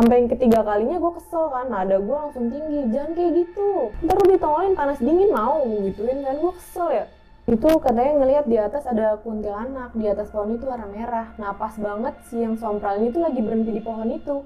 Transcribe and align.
sampai 0.00 0.24
yang 0.24 0.32
ketiga 0.32 0.64
kalinya 0.64 0.96
gue 0.96 1.12
kesel 1.20 1.52
kan 1.52 1.68
nada 1.68 2.00
gue 2.00 2.16
langsung 2.16 2.48
tinggi 2.48 2.88
jangan 2.88 3.12
kayak 3.12 3.32
gitu. 3.44 3.92
Ntar 4.00 4.16
lu 4.16 4.24
ditongolin 4.32 4.72
panas 4.72 4.96
dingin 4.96 5.28
mau 5.28 5.60
gituin 5.60 6.24
kan 6.24 6.40
gue 6.40 6.52
kesel 6.56 6.88
ya. 6.88 7.04
Itu 7.44 7.68
katanya 7.84 8.12
ngelihat 8.24 8.48
di 8.48 8.56
atas 8.56 8.88
ada 8.88 9.20
kuntilanak 9.20 9.92
di 9.92 10.08
atas 10.08 10.32
pohon 10.32 10.56
itu 10.56 10.64
warna 10.64 10.88
merah. 10.88 11.36
Nah 11.36 11.52
pas 11.52 11.76
banget 11.76 12.16
si 12.32 12.40
yang 12.40 12.56
sompral 12.56 12.96
ini 12.96 13.12
tuh 13.12 13.20
lagi 13.20 13.44
berhenti 13.44 13.76
di 13.76 13.82
pohon 13.84 14.08
itu 14.08 14.40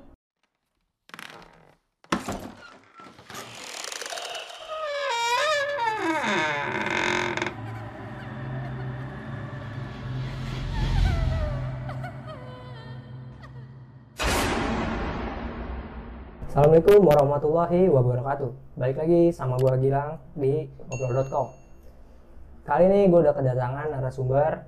Assalamualaikum 16.74 17.06
warahmatullahi 17.06 17.80
wabarakatuh. 17.86 18.50
Balik 18.74 18.98
lagi 18.98 19.30
sama 19.30 19.54
gua 19.62 19.78
Gilang 19.78 20.18
di 20.34 20.66
ngobrol.com. 20.90 21.54
Kali 22.66 22.90
ini 22.90 23.06
gue 23.06 23.20
udah 23.22 23.30
kedatangan 23.30 23.94
narasumber 23.94 24.66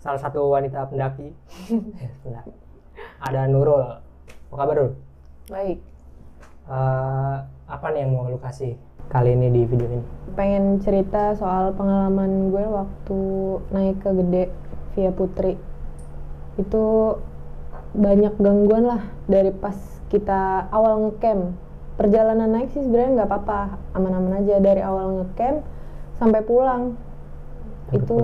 salah 0.00 0.16
satu 0.16 0.48
wanita 0.48 0.80
pendaki. 0.88 1.36
Ada 3.20 3.52
Nurul. 3.52 4.00
Apa 4.48 4.54
kabar 4.56 4.74
Nurul? 4.80 4.96
baik 5.52 5.84
Eh, 6.72 7.36
apa 7.68 7.86
nih 7.92 8.08
yang 8.08 8.16
mau 8.16 8.32
lu 8.32 8.40
kasih 8.40 8.72
kali 9.12 9.36
ini 9.36 9.52
di 9.52 9.68
video 9.68 9.92
ini? 9.92 10.00
pengen 10.40 10.80
cerita 10.80 11.36
soal 11.36 11.76
pengalaman 11.76 12.48
gue 12.48 12.64
waktu 12.64 13.20
naik 13.76 14.00
ke 14.00 14.08
gede 14.24 14.44
via 14.96 15.12
Putri 15.12 15.60
itu 16.56 16.84
banyak 17.92 18.40
gangguan 18.40 18.88
lah 18.88 19.04
dari 19.28 19.52
pas 19.52 19.95
kita 20.12 20.70
awal 20.70 21.08
ngecamp 21.10 21.56
perjalanan 21.96 22.52
naik 22.52 22.70
sih 22.70 22.84
sebenarnya 22.84 23.22
nggak 23.22 23.28
apa-apa 23.30 23.60
aman-aman 23.96 24.44
aja 24.44 24.60
dari 24.60 24.82
awal 24.84 25.22
ngecamp 25.22 25.64
sampai 26.20 26.40
pulang 26.44 26.94
Sampai 27.86 28.02
itu 28.02 28.20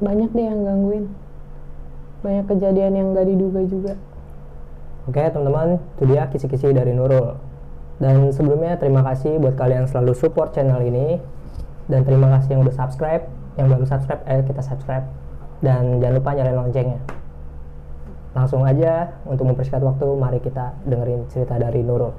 banyak 0.00 0.30
deh 0.32 0.46
yang 0.46 0.60
gangguin 0.62 1.06
banyak 2.24 2.44
kejadian 2.48 2.92
yang 2.96 3.06
gak 3.12 3.28
diduga 3.28 3.60
juga 3.68 3.94
Oke 5.04 5.20
teman-teman, 5.20 5.76
itu 5.76 6.02
dia 6.08 6.24
kisi-kisi 6.32 6.72
dari 6.72 6.96
Nurul. 6.96 7.36
Dan 8.00 8.32
sebelumnya 8.32 8.80
terima 8.80 9.04
kasih 9.04 9.36
buat 9.36 9.52
kalian 9.52 9.84
yang 9.84 9.90
selalu 9.92 10.16
support 10.16 10.56
channel 10.56 10.80
ini. 10.80 11.20
Dan 11.92 12.08
terima 12.08 12.32
kasih 12.32 12.56
yang 12.56 12.64
udah 12.64 12.72
subscribe. 12.72 13.28
Yang 13.60 13.66
belum 13.68 13.84
subscribe, 13.84 14.24
ayo 14.24 14.40
kita 14.48 14.64
subscribe. 14.64 15.04
Dan 15.60 16.00
jangan 16.00 16.14
lupa 16.16 16.32
nyalain 16.32 16.56
loncengnya. 16.56 17.00
Langsung 18.34 18.66
aja 18.66 19.14
untuk 19.30 19.46
mempersingkat 19.46 19.78
waktu, 19.78 20.10
mari 20.18 20.42
kita 20.42 20.74
dengerin 20.90 21.30
cerita 21.30 21.54
dari 21.54 21.86
Nurul. 21.86 22.10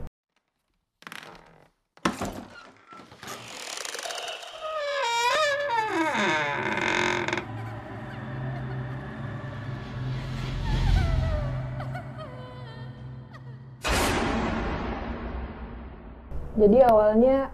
Jadi 16.55 16.79
awalnya 16.88 17.52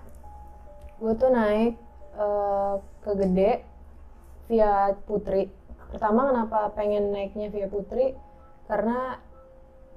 gue 1.01 1.13
tuh 1.17 1.33
naik 1.33 1.73
eh, 2.13 2.73
ke 3.01 3.11
Gede 3.17 3.51
via 4.45 4.93
Putri. 5.09 5.49
Pertama 5.89 6.29
kenapa 6.29 6.69
pengen 6.77 7.09
naiknya 7.09 7.49
via 7.49 7.65
Putri? 7.65 8.13
Karena 8.65 9.17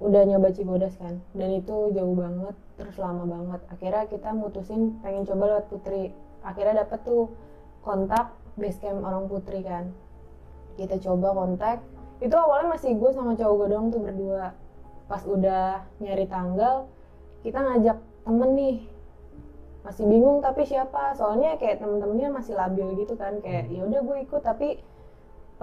udah 0.03 0.23
nyoba 0.27 0.51
Cibodas 0.51 0.99
kan, 0.99 1.23
dan 1.33 1.51
itu 1.55 1.95
jauh 1.95 2.17
banget, 2.19 2.55
terus 2.77 2.97
lama 2.99 3.25
banget. 3.25 3.61
Akhirnya 3.71 4.05
kita 4.11 4.31
mutusin 4.35 4.99
pengen 5.01 5.25
coba 5.25 5.57
lewat 5.57 5.67
Putri. 5.71 6.11
Akhirnya 6.45 6.85
dapet 6.85 7.01
tuh 7.07 7.31
kontak 7.81 8.35
base 8.59 8.79
camp 8.83 9.01
orang 9.05 9.31
Putri 9.31 9.63
kan. 9.63 9.95
Kita 10.75 10.99
coba 10.99 11.33
kontak. 11.33 11.79
Itu 12.19 12.35
awalnya 12.35 12.75
masih 12.75 12.99
gue 12.99 13.11
sama 13.15 13.39
cowok 13.39 13.55
gue 13.55 13.69
doang 13.71 13.89
tuh 13.95 14.01
berdua. 14.03 14.53
Pas 15.07 15.23
udah 15.23 15.85
nyari 16.03 16.27
tanggal, 16.27 16.89
kita 17.45 17.61
ngajak 17.61 17.99
temen 18.25 18.51
nih 18.57 18.77
masih 19.85 20.09
bingung 20.09 20.41
tapi 20.41 20.65
siapa 20.65 21.13
soalnya 21.13 21.61
kayak 21.61 21.77
temen-temennya 21.85 22.33
masih 22.33 22.57
labil 22.57 23.05
gitu 23.05 23.21
kan 23.21 23.37
kayak 23.45 23.69
ya 23.69 23.85
udah 23.85 24.01
gue 24.01 24.17
ikut 24.25 24.41
tapi 24.41 24.81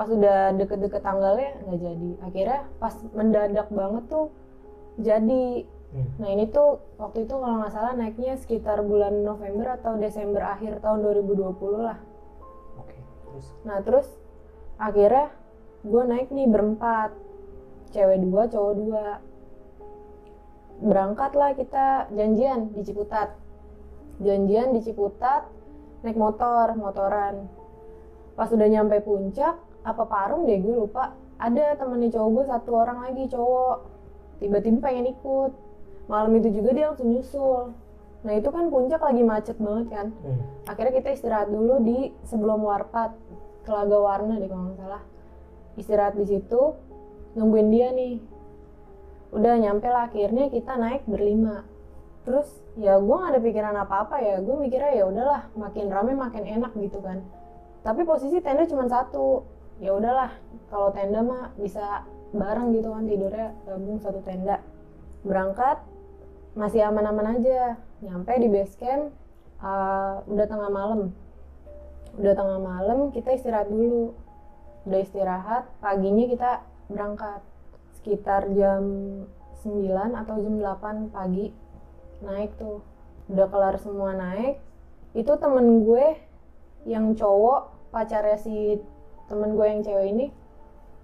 pas 0.01 0.09
udah 0.09 0.57
deket-deket 0.57 1.05
tanggalnya 1.05 1.61
nggak 1.61 1.77
jadi 1.77 2.09
akhirnya 2.25 2.61
pas 2.81 2.97
mendadak 3.13 3.69
banget 3.69 4.03
tuh 4.09 4.33
jadi 4.97 5.69
nah 6.17 6.25
ini 6.25 6.49
tuh 6.49 6.81
waktu 6.97 7.29
itu 7.29 7.37
kalau 7.37 7.61
nggak 7.61 7.69
salah 7.69 7.93
naiknya 7.93 8.33
sekitar 8.33 8.81
bulan 8.81 9.21
November 9.21 9.77
atau 9.77 10.01
Desember 10.01 10.41
akhir 10.41 10.81
tahun 10.81 11.05
2020 11.05 11.53
lah 11.85 12.01
Oke, 12.81 12.97
terus 13.29 13.45
Nah 13.61 13.77
terus 13.85 14.09
akhirnya 14.81 15.29
gue 15.85 16.03
naik 16.09 16.33
nih 16.33 16.49
berempat, 16.49 17.13
cewek 17.93 18.25
dua, 18.25 18.49
cowok 18.49 18.73
dua. 18.81 19.07
Berangkatlah 20.81 21.53
kita 21.53 22.09
janjian 22.09 22.73
di 22.73 22.81
Ciputat. 22.81 23.37
Janjian 24.17 24.73
di 24.73 24.81
Ciputat, 24.81 25.45
naik 26.01 26.17
motor, 26.17 26.73
motoran. 26.73 27.45
Pas 28.33 28.49
udah 28.49 28.65
nyampe 28.65 28.97
puncak, 29.05 29.61
apa 29.81 30.03
parung 30.05 30.45
deh 30.45 30.57
gue 30.61 30.75
lupa. 30.75 31.13
Ada 31.41 31.77
temennya 31.77 32.13
cowok 32.13 32.29
gue 32.37 32.45
satu 32.49 32.69
orang 32.77 32.97
lagi 33.01 33.25
cowok. 33.29 33.77
Tiba-tiba 34.39 34.77
pengen 34.81 35.09
ikut. 35.13 35.51
Malam 36.05 36.31
itu 36.37 36.49
juga 36.53 36.69
dia 36.73 36.85
langsung 36.93 37.09
nyusul. 37.09 37.73
Nah 38.21 38.33
itu 38.37 38.49
kan 38.53 38.69
puncak 38.69 39.01
lagi 39.01 39.23
macet 39.25 39.57
banget 39.57 39.85
kan 39.89 40.07
Hmm. 40.21 40.37
akhirnya 40.69 40.93
kita 41.01 41.09
istirahat 41.17 41.49
dulu 41.49 41.81
di 41.81 42.13
sebelum 42.29 42.61
warpat 42.61 43.17
Telaga 43.65 43.97
Warna 43.97 44.37
deh 44.37 44.45
kalau 44.45 44.69
nggak 44.69 44.77
salah 44.77 45.01
istirahat 45.73 46.13
di 46.13 46.25
situ 46.29 46.77
nungguin 47.33 47.73
dia 47.73 47.89
nih 47.89 48.21
udah 49.33 49.53
nyampe 49.57 49.89
lah 49.89 50.05
akhirnya 50.05 50.53
kita 50.53 50.77
naik 50.77 51.01
berlima 51.09 51.65
terus 52.21 52.45
ya 52.77 53.01
gue 53.01 53.15
nggak 53.15 53.31
ada 53.33 53.41
pikiran 53.41 53.75
apa-apa 53.81 54.21
ya 54.21 54.37
gue 54.37 54.55
mikirnya 54.59 54.91
ya 54.93 55.03
udahlah 55.09 55.41
makin 55.57 55.89
rame 55.89 56.13
makin 56.13 56.45
enak 56.45 56.71
gitu 56.77 57.01
kan 57.01 57.25
tapi 57.81 58.05
posisi 58.05 58.37
tenda 58.37 58.69
cuma 58.69 58.85
satu 58.85 59.41
ya 59.81 59.97
udahlah 59.97 60.31
kalau 60.69 60.93
tenda 60.93 61.25
mah 61.25 61.49
bisa 61.57 62.05
bareng 62.31 62.71
gitu 62.77 62.93
kan 62.93 63.03
tidurnya 63.09 63.47
gabung 63.65 63.97
satu 63.99 64.21
tenda. 64.21 64.61
Berangkat 65.25 65.81
masih 66.53 66.85
aman-aman 66.85 67.41
aja. 67.41 67.75
Nyampe 68.01 68.33
di 68.39 68.47
base 68.47 68.77
camp 68.77 69.11
uh, 69.59 70.23
udah 70.29 70.45
tengah 70.47 70.69
malam. 70.69 71.11
Udah 72.15 72.33
tengah 72.37 72.59
malam 72.61 73.11
kita 73.11 73.35
istirahat 73.35 73.67
dulu. 73.67 74.13
Udah 74.87 74.99
istirahat 75.01 75.67
paginya 75.83 76.25
kita 76.29 76.51
berangkat. 76.87 77.41
Sekitar 77.99 78.49
jam 78.53 78.83
9 79.65 79.91
atau 80.13 80.35
jam 80.39 80.55
8 80.57 81.13
pagi 81.13 81.51
naik 82.21 82.53
tuh. 82.55 82.85
Udah 83.27 83.49
kelar 83.49 83.75
semua 83.81 84.15
naik 84.15 84.61
itu 85.11 85.31
temen 85.35 85.83
gue 85.83 86.15
yang 86.87 87.11
cowok 87.19 87.91
pacarnya 87.91 88.39
si 88.39 88.79
temen 89.31 89.55
gue 89.55 89.65
yang 89.65 89.81
cewek 89.81 90.07
ini 90.11 90.27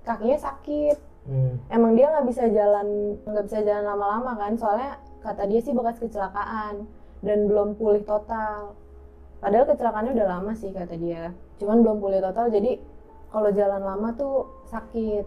kakinya 0.03 0.39
sakit. 0.39 0.97
Hmm. 1.27 1.59
emang 1.67 1.91
dia 1.99 2.07
nggak 2.07 2.23
bisa 2.31 2.47
jalan 2.47 3.19
nggak 3.27 3.45
bisa 3.51 3.59
jalan 3.59 3.83
lama-lama 3.83 4.31
kan? 4.39 4.55
Soalnya 4.55 4.95
kata 5.19 5.43
dia 5.51 5.59
sih 5.59 5.75
bekas 5.75 5.99
kecelakaan 5.99 6.87
dan 7.19 7.39
belum 7.51 7.75
pulih 7.75 8.03
total. 8.07 8.79
Padahal 9.43 9.67
kecelakaannya 9.67 10.15
udah 10.15 10.27
lama 10.39 10.51
sih 10.55 10.71
kata 10.71 10.95
dia. 10.95 11.35
Cuman 11.59 11.83
belum 11.83 11.99
pulih 11.99 12.23
total 12.23 12.47
jadi 12.47 12.79
kalau 13.27 13.51
jalan 13.51 13.83
lama 13.83 14.15
tuh 14.15 14.47
sakit. 14.71 15.25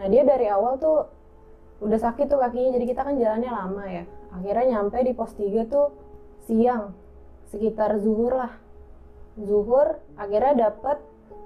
Nah 0.00 0.06
dia 0.08 0.24
dari 0.24 0.48
awal 0.48 0.80
tuh 0.80 1.12
udah 1.84 2.00
sakit 2.00 2.26
tuh 2.26 2.40
kakinya 2.40 2.80
jadi 2.80 2.84
kita 2.88 3.00
kan 3.04 3.20
jalannya 3.20 3.52
lama 3.52 3.84
ya. 3.84 4.04
Akhirnya 4.32 4.64
nyampe 4.80 4.96
di 5.04 5.12
pos 5.12 5.36
3 5.36 5.68
tuh 5.68 5.92
siang 6.48 6.96
sekitar 7.52 8.00
zuhur 8.00 8.32
lah. 8.32 8.56
Zuhur 9.36 10.00
akhirnya 10.16 10.72
dapet 10.72 10.98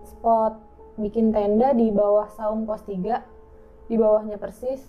spot 0.06 0.54
bikin 1.00 1.32
tenda 1.32 1.72
di 1.72 1.88
bawah 1.88 2.28
saung 2.32 2.68
pos 2.68 2.84
3 2.84 3.88
di 3.88 3.96
bawahnya 3.96 4.36
persis. 4.36 4.80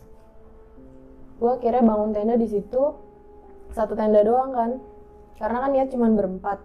Gue 1.39 1.59
akhirnya 1.59 1.83
bangun 1.83 2.11
tenda 2.15 2.35
di 2.35 2.47
situ 2.47 2.95
satu 3.71 3.93
tenda 3.95 4.23
doang 4.23 4.51
kan. 4.51 4.71
Karena 5.39 5.65
kan 5.65 5.69
niat 5.75 5.89
cuma 5.91 6.07
berempat. 6.11 6.61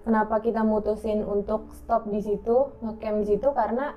Kenapa 0.00 0.40
kita 0.40 0.64
mutusin 0.64 1.22
untuk 1.22 1.68
stop 1.76 2.08
di 2.08 2.24
situ 2.24 2.72
ngecamp 2.80 3.22
di 3.22 3.26
situ? 3.36 3.48
Karena 3.52 3.92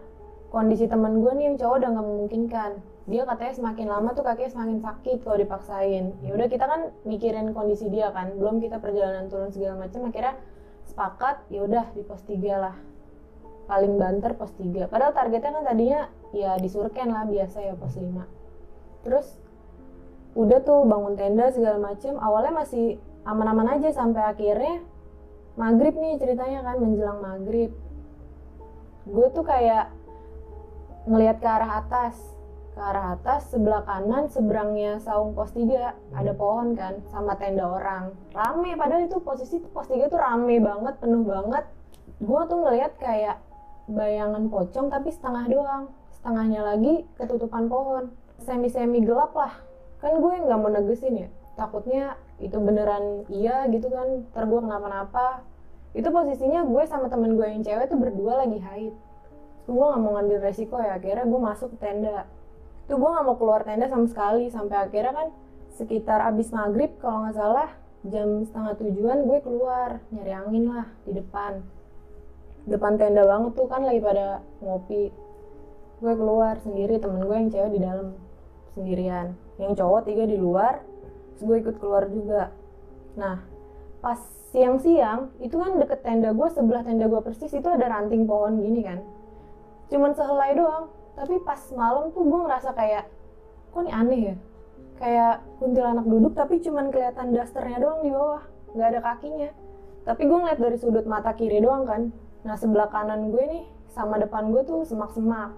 kondisi 0.51 0.85
teman 0.85 1.23
gue 1.23 1.31
nih 1.33 1.45
yang 1.49 1.55
cowok 1.57 1.75
udah 1.79 1.89
nggak 1.95 2.07
memungkinkan. 2.07 2.71
Dia 3.03 3.23
katanya 3.27 3.53
semakin 3.55 3.87
lama 3.87 4.09
tuh 4.15 4.23
kakinya 4.23 4.51
semakin 4.51 4.77
sakit 4.83 5.17
kalau 5.23 5.37
dipaksain. 5.39 6.05
Ya 6.23 6.31
udah 6.35 6.47
kita 6.51 6.65
kan 6.67 6.91
mikirin 7.07 7.55
kondisi 7.55 7.87
dia 7.87 8.11
kan. 8.11 8.35
Belum 8.35 8.59
kita 8.59 8.77
perjalanan 8.83 9.31
turun 9.31 9.49
segala 9.49 9.87
macam 9.87 10.07
akhirnya 10.07 10.35
sepakat 10.83 11.47
ya 11.47 11.63
udah 11.63 11.85
di 11.95 12.03
pos 12.03 12.21
3 12.27 12.37
lah 12.59 12.75
paling 13.65 13.95
banter 13.95 14.36
pos 14.36 14.51
3 14.60 14.92
padahal 14.92 15.15
targetnya 15.15 15.51
kan 15.56 15.63
tadinya 15.63 16.01
ya 16.36 16.60
di 16.60 16.68
Surken 16.68 17.10
lah 17.12 17.24
biasa 17.24 17.63
ya 17.63 17.74
pos 17.80 17.95
5 17.95 19.07
terus 19.07 19.44
udah 20.33 20.60
tuh 20.65 20.86
bangun 20.89 21.13
tenda 21.13 21.50
segala 21.54 21.77
macem. 21.77 22.18
Awalnya 22.18 22.54
masih 22.65 22.98
aman-aman 23.24 23.77
aja 23.80 23.94
sampai 23.94 24.33
akhirnya 24.33 24.81
maghrib 25.54 25.94
nih 25.94 26.18
ceritanya 26.18 26.65
kan 26.65 26.81
menjelang 26.81 27.21
maghrib. 27.21 27.71
Gue 29.06 29.27
tuh 29.30 29.45
kayak 29.45 29.94
ngelihat 31.06 31.38
ke 31.38 31.48
arah 31.48 31.86
atas. 31.86 32.18
Ke 32.74 32.81
arah 32.81 33.13
atas 33.13 33.54
sebelah 33.54 33.86
kanan 33.86 34.33
seberangnya 34.33 34.98
saung 34.98 35.38
pos 35.38 35.54
3 35.54 36.18
ada 36.18 36.33
pohon 36.33 36.74
kan 36.74 36.98
sama 37.13 37.38
tenda 37.38 37.69
orang. 37.69 38.18
Rame 38.33 38.74
padahal 38.74 39.06
itu 39.06 39.21
posisi 39.21 39.62
pos 39.62 39.86
3 39.86 40.10
tuh 40.10 40.18
rame 40.18 40.57
banget 40.57 40.98
penuh 40.98 41.21
banget. 41.21 41.69
Gue 42.18 42.42
tuh 42.50 42.57
ngelihat 42.65 42.98
kayak 42.98 43.38
bayangan 43.93 44.49
pocong 44.49 44.89
tapi 44.89 45.13
setengah 45.13 45.45
doang. 45.47 45.83
Setengahnya 46.19 46.61
lagi 46.65 47.05
ketutupan 47.15 47.69
pohon. 47.69 48.11
Semi 48.41 48.67
semi 48.67 49.05
gelap 49.05 49.31
lah. 49.37 49.53
Kan 50.01 50.19
gue 50.19 50.33
nggak 50.43 50.59
mau 50.59 50.73
negesin 50.73 51.27
ya. 51.27 51.29
Takutnya 51.53 52.17
itu 52.41 52.57
beneran 52.57 53.23
iya 53.29 53.69
gitu 53.69 53.87
kan. 53.93 54.27
Ntar 54.33 54.49
gue 54.49 54.59
kenapa-napa. 54.59 55.45
Itu 55.93 56.09
posisinya 56.09 56.65
gue 56.65 56.83
sama 56.89 57.07
temen 57.07 57.37
gue 57.37 57.45
yang 57.45 57.61
cewek 57.61 57.87
tuh 57.87 58.01
berdua 58.01 58.43
lagi 58.43 58.57
haid. 58.57 58.93
Gue 59.69 59.85
nggak 59.85 60.01
mau 60.01 60.17
ngambil 60.19 60.37
resiko 60.41 60.81
ya. 60.81 60.97
Akhirnya 60.97 61.29
gue 61.29 61.39
masuk 61.39 61.77
ke 61.77 61.77
tenda. 61.79 62.25
Tuh 62.89 62.97
gue 62.99 63.09
nggak 63.09 63.25
mau 63.29 63.37
keluar 63.37 63.61
tenda 63.63 63.85
sama 63.87 64.09
sekali. 64.09 64.49
Sampai 64.49 64.89
akhirnya 64.89 65.13
kan 65.13 65.27
sekitar 65.73 66.19
abis 66.29 66.53
maghrib 66.53 66.93
kalau 67.01 67.25
nggak 67.25 67.37
salah 67.37 67.69
jam 68.03 68.43
setengah 68.43 68.75
tujuan 68.83 69.23
gue 69.23 69.39
keluar 69.39 70.03
nyari 70.11 70.33
angin 70.35 70.65
lah 70.69 70.87
di 71.07 71.15
depan 71.15 71.63
depan 72.63 72.95
tenda 72.95 73.27
banget 73.27 73.51
tuh 73.60 73.68
kan 73.68 73.83
lagi 73.83 74.00
pada 74.00 74.39
ngopi. 74.63 75.12
Gue 76.00 76.13
keluar 76.15 76.60
sendiri 76.63 77.00
temen 77.00 77.24
gue 77.24 77.36
yang 77.36 77.50
cewek 77.51 77.71
di 77.75 77.80
dalam 77.80 78.07
sendirian. 78.75 79.36
Yang 79.60 79.83
cowok 79.83 80.01
tiga 80.07 80.24
di 80.27 80.38
luar 80.39 80.83
terus 81.33 81.44
gue 81.44 81.57
ikut 81.60 81.75
keluar 81.80 82.07
juga. 82.07 82.51
Nah 83.19 83.44
pas 84.04 84.19
siang-siang 84.51 85.31
itu 85.39 85.56
kan 85.56 85.80
deket 85.80 86.04
tenda 86.04 86.36
gue 86.36 86.48
sebelah 86.51 86.83
tenda 86.83 87.07
gue 87.07 87.21
persis 87.24 87.51
itu 87.51 87.68
ada 87.68 87.88
ranting 87.88 88.24
pohon 88.27 88.60
gini 88.60 88.83
kan. 88.83 89.00
Cuman 89.92 90.15
sehelai 90.15 90.56
doang. 90.56 90.88
Tapi 91.13 91.38
pas 91.45 91.62
malam 91.77 92.10
tuh 92.10 92.25
gue 92.25 92.39
ngerasa 92.42 92.74
kayak 92.74 93.06
kok 93.69 93.86
ini 93.86 93.92
aneh 93.94 94.21
ya? 94.33 94.36
Kayak 94.98 95.36
kuntilanak 95.62 96.06
duduk 96.10 96.33
tapi 96.33 96.57
cuman 96.63 96.89
kelihatan 96.89 97.36
dasternya 97.36 97.77
doang 97.83 98.01
di 98.01 98.10
bawah. 98.10 98.42
Nggak 98.74 98.88
ada 98.98 99.00
kakinya. 99.04 99.50
Tapi 100.04 100.21
gue 100.25 100.38
ngeliat 100.38 100.60
dari 100.60 100.77
sudut 100.81 101.06
mata 101.06 101.31
kiri 101.38 101.62
doang 101.62 101.86
kan 101.86 102.12
nah 102.43 102.59
sebelah 102.59 102.91
kanan 102.91 103.31
gue 103.31 103.43
nih 103.47 103.63
sama 103.93 104.17
depan 104.17 104.49
gue 104.49 104.65
tuh 104.65 104.81
semak-semak. 104.83 105.53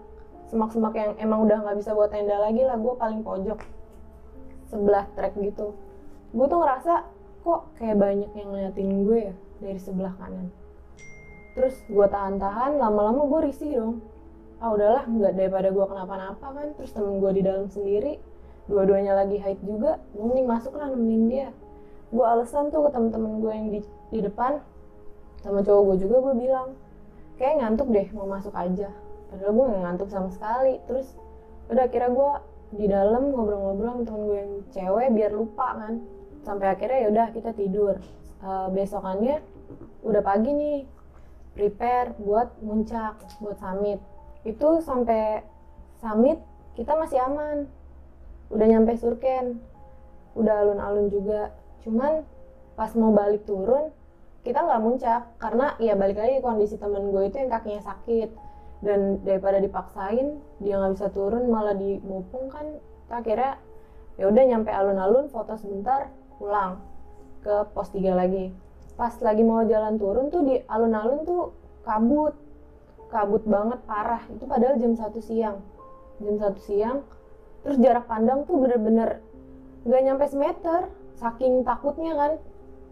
Semak-semak 0.51 0.93
yang 0.93 1.11
emang 1.17 1.47
udah 1.47 1.63
nggak 1.65 1.77
bisa 1.81 1.95
buat 1.95 2.11
tenda 2.13 2.37
lagi 2.37 2.61
lah 2.61 2.77
gue 2.77 2.93
paling 2.99 3.23
pojok. 3.23 3.59
Sebelah 4.69 5.07
trek 5.15 5.33
gitu. 5.39 5.73
Gue 6.35 6.45
tuh 6.45 6.59
ngerasa 6.61 7.07
kok 7.41 7.61
kayak 7.79 7.97
banyak 7.97 8.31
yang 8.35 8.47
ngeliatin 8.51 9.07
gue 9.07 9.19
ya 9.31 9.35
dari 9.63 9.79
sebelah 9.79 10.13
kanan. 10.19 10.51
Terus 11.55 11.79
gue 11.87 12.07
tahan-tahan 12.11 12.75
lama-lama 12.75 13.23
gue 13.25 13.39
risih 13.49 13.71
dong. 13.79 13.95
Ah 14.59 14.75
udahlah 14.75 15.07
nggak 15.07 15.33
daripada 15.39 15.71
gue 15.71 15.85
kenapa-napa 15.87 16.47
kan 16.51 16.67
terus 16.75 16.91
temen 16.91 17.23
gue 17.23 17.31
di 17.31 17.41
dalam 17.41 17.71
sendiri. 17.71 18.19
Dua-duanya 18.67 19.15
lagi 19.15 19.39
haid 19.39 19.63
juga 19.63 20.03
mending 20.17 20.45
masuk 20.45 20.75
lah 20.75 20.91
nemenin 20.91 21.23
dia. 21.31 21.47
Gue 22.11 22.25
alasan 22.27 22.69
tuh 22.69 22.85
ke 22.85 22.89
temen-temen 22.91 23.39
gue 23.39 23.53
yang 23.55 23.67
di, 23.71 23.79
di 24.11 24.19
depan 24.21 24.59
sama 25.45 25.62
cowok 25.62 25.81
gue 25.86 25.97
juga 26.09 26.15
gue 26.25 26.36
bilang 26.42 26.74
kayak 27.38 27.62
ngantuk 27.62 27.88
deh 27.94 28.07
mau 28.18 28.25
masuk 28.25 28.51
aja. 28.57 28.89
Padahal 29.30 29.51
gue 29.53 29.65
nggak 29.69 29.83
ngantuk 29.86 30.09
sama 30.09 30.30
sekali. 30.33 30.81
Terus 30.89 31.07
udah 31.69 31.86
akhirnya 31.86 32.12
gue 32.12 32.31
di 32.75 32.86
dalam 32.89 33.30
ngobrol-ngobrol 33.30 33.94
sama 33.94 34.03
temen 34.09 34.21
gue 34.25 34.38
yang 34.42 34.53
cewek 34.74 35.07
biar 35.13 35.31
lupa 35.38 35.68
kan. 35.77 35.94
Sampai 36.42 36.74
akhirnya 36.74 36.97
ya 37.06 37.07
udah 37.13 37.27
kita 37.30 37.51
tidur. 37.53 38.01
Uh, 38.42 38.68
besokannya 38.74 39.42
udah 40.01 40.21
pagi 40.25 40.50
nih 40.53 40.80
prepare 41.53 42.18
buat 42.18 42.50
muncak 42.65 43.21
buat 43.38 43.62
summit. 43.62 44.01
Itu 44.42 44.81
sampai 44.81 45.45
summit 46.01 46.42
kita 46.74 46.97
masih 46.97 47.21
aman. 47.21 47.69
Udah 48.50 48.65
nyampe 48.65 48.97
surken 48.97 49.62
udah 50.36 50.65
alun-alun 50.65 51.07
juga. 51.07 51.53
Cuman 51.86 52.25
pas 52.75 52.92
mau 52.97 53.13
balik 53.15 53.47
turun 53.47 53.94
kita 54.45 54.62
nggak 54.62 54.81
muncak. 54.86 55.21
Karena 55.42 55.74
ya 55.81 55.97
balik 55.97 56.21
lagi 56.21 56.38
kondisi 56.39 56.77
temen 56.77 57.09
gue 57.09 57.24
itu 57.25 57.36
yang 57.42 57.50
kakinya 57.50 57.81
sakit. 57.81 58.30
Dan 58.86 59.25
daripada 59.25 59.57
dipaksain 59.57 60.38
dia 60.62 60.77
nggak 60.77 60.94
bisa 60.94 61.07
turun 61.09 61.50
malah 61.50 61.74
dimupung 61.74 62.53
kan. 62.53 62.77
Akhirnya 63.09 63.57
ya 64.21 64.30
udah 64.30 64.44
nyampe 64.45 64.69
alun-alun 64.69 65.27
foto 65.33 65.57
sebentar 65.57 66.13
pulang 66.38 66.77
ke 67.42 67.65
pos 67.74 67.89
3 67.89 68.13
lagi. 68.13 68.53
Pas 68.94 69.12
lagi 69.19 69.42
mau 69.42 69.65
jalan 69.65 69.97
turun 69.97 70.30
tuh 70.30 70.45
di 70.45 70.62
alun-alun 70.69 71.25
tuh 71.25 71.44
kabut. 71.81 72.38
Kabut 73.09 73.42
banget 73.50 73.81
parah. 73.89 74.21
Itu 74.30 74.45
padahal 74.45 74.77
jam 74.77 74.94
satu 74.94 75.18
siang. 75.19 75.65
Jam 76.21 76.38
satu 76.38 76.62
siang 76.62 77.01
terus 77.65 77.81
jarak 77.81 78.06
pandang 78.06 78.45
tuh 78.45 78.62
bener-bener 78.62 79.25
nggak 79.89 80.01
nyampe 80.06 80.25
semeter. 80.30 80.86
Saking 81.15 81.63
takutnya 81.63 82.12
kan 82.13 82.31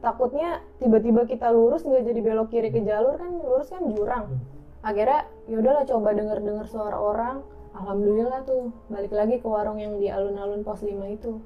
takutnya 0.04 0.60
tiba-tiba 0.84 1.24
kita 1.24 1.48
lurus 1.56 1.88
nggak 1.88 2.04
jadi 2.04 2.20
belok 2.20 2.52
kiri 2.52 2.70
ke 2.76 2.84
jalur 2.84 3.16
kan 3.16 3.32
lurus 3.40 3.72
kan 3.72 3.88
jurang. 3.88 4.36
Akhirnya 4.84 5.32
ya 5.48 5.64
udahlah 5.64 5.88
coba 5.88 6.12
denger-dengar 6.12 6.68
suara 6.68 7.00
orang. 7.00 7.40
Alhamdulillah 7.74 8.44
tuh 8.44 8.76
balik 8.92 9.16
lagi 9.16 9.40
ke 9.40 9.48
warung 9.48 9.80
yang 9.80 9.98
di 9.98 10.12
alun-alun 10.12 10.62
pos 10.62 10.84
5 10.84 10.92
itu. 11.08 11.40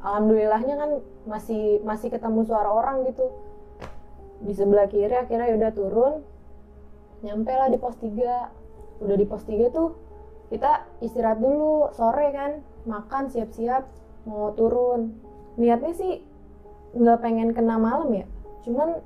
Alhamdulillahnya 0.00 0.74
kan 0.80 0.90
masih 1.28 1.84
masih 1.84 2.08
ketemu 2.08 2.48
suara 2.48 2.72
orang 2.72 3.04
gitu. 3.04 3.28
Di 4.40 4.56
sebelah 4.56 4.88
kiri 4.88 5.12
akhirnya 5.12 5.52
ya 5.52 5.56
udah 5.60 5.72
turun 5.76 6.14
nyampe 7.20 7.52
lah 7.52 7.68
di 7.68 7.76
pos 7.76 7.96
3 8.00 9.04
udah 9.04 9.16
di 9.16 9.26
pos 9.28 9.44
3 9.44 9.72
tuh 9.72 9.96
kita 10.48 10.88
istirahat 11.00 11.40
dulu 11.40 11.88
sore 11.96 12.32
kan 12.32 12.64
makan 12.88 13.28
siap-siap 13.28 13.84
mau 14.24 14.56
turun. 14.56 15.20
Niatnya 15.60 15.92
sih 15.92 16.12
nggak 16.94 17.18
pengen 17.20 17.50
kena 17.50 17.76
malam 17.76 18.10
ya. 18.14 18.26
Cuman 18.62 19.02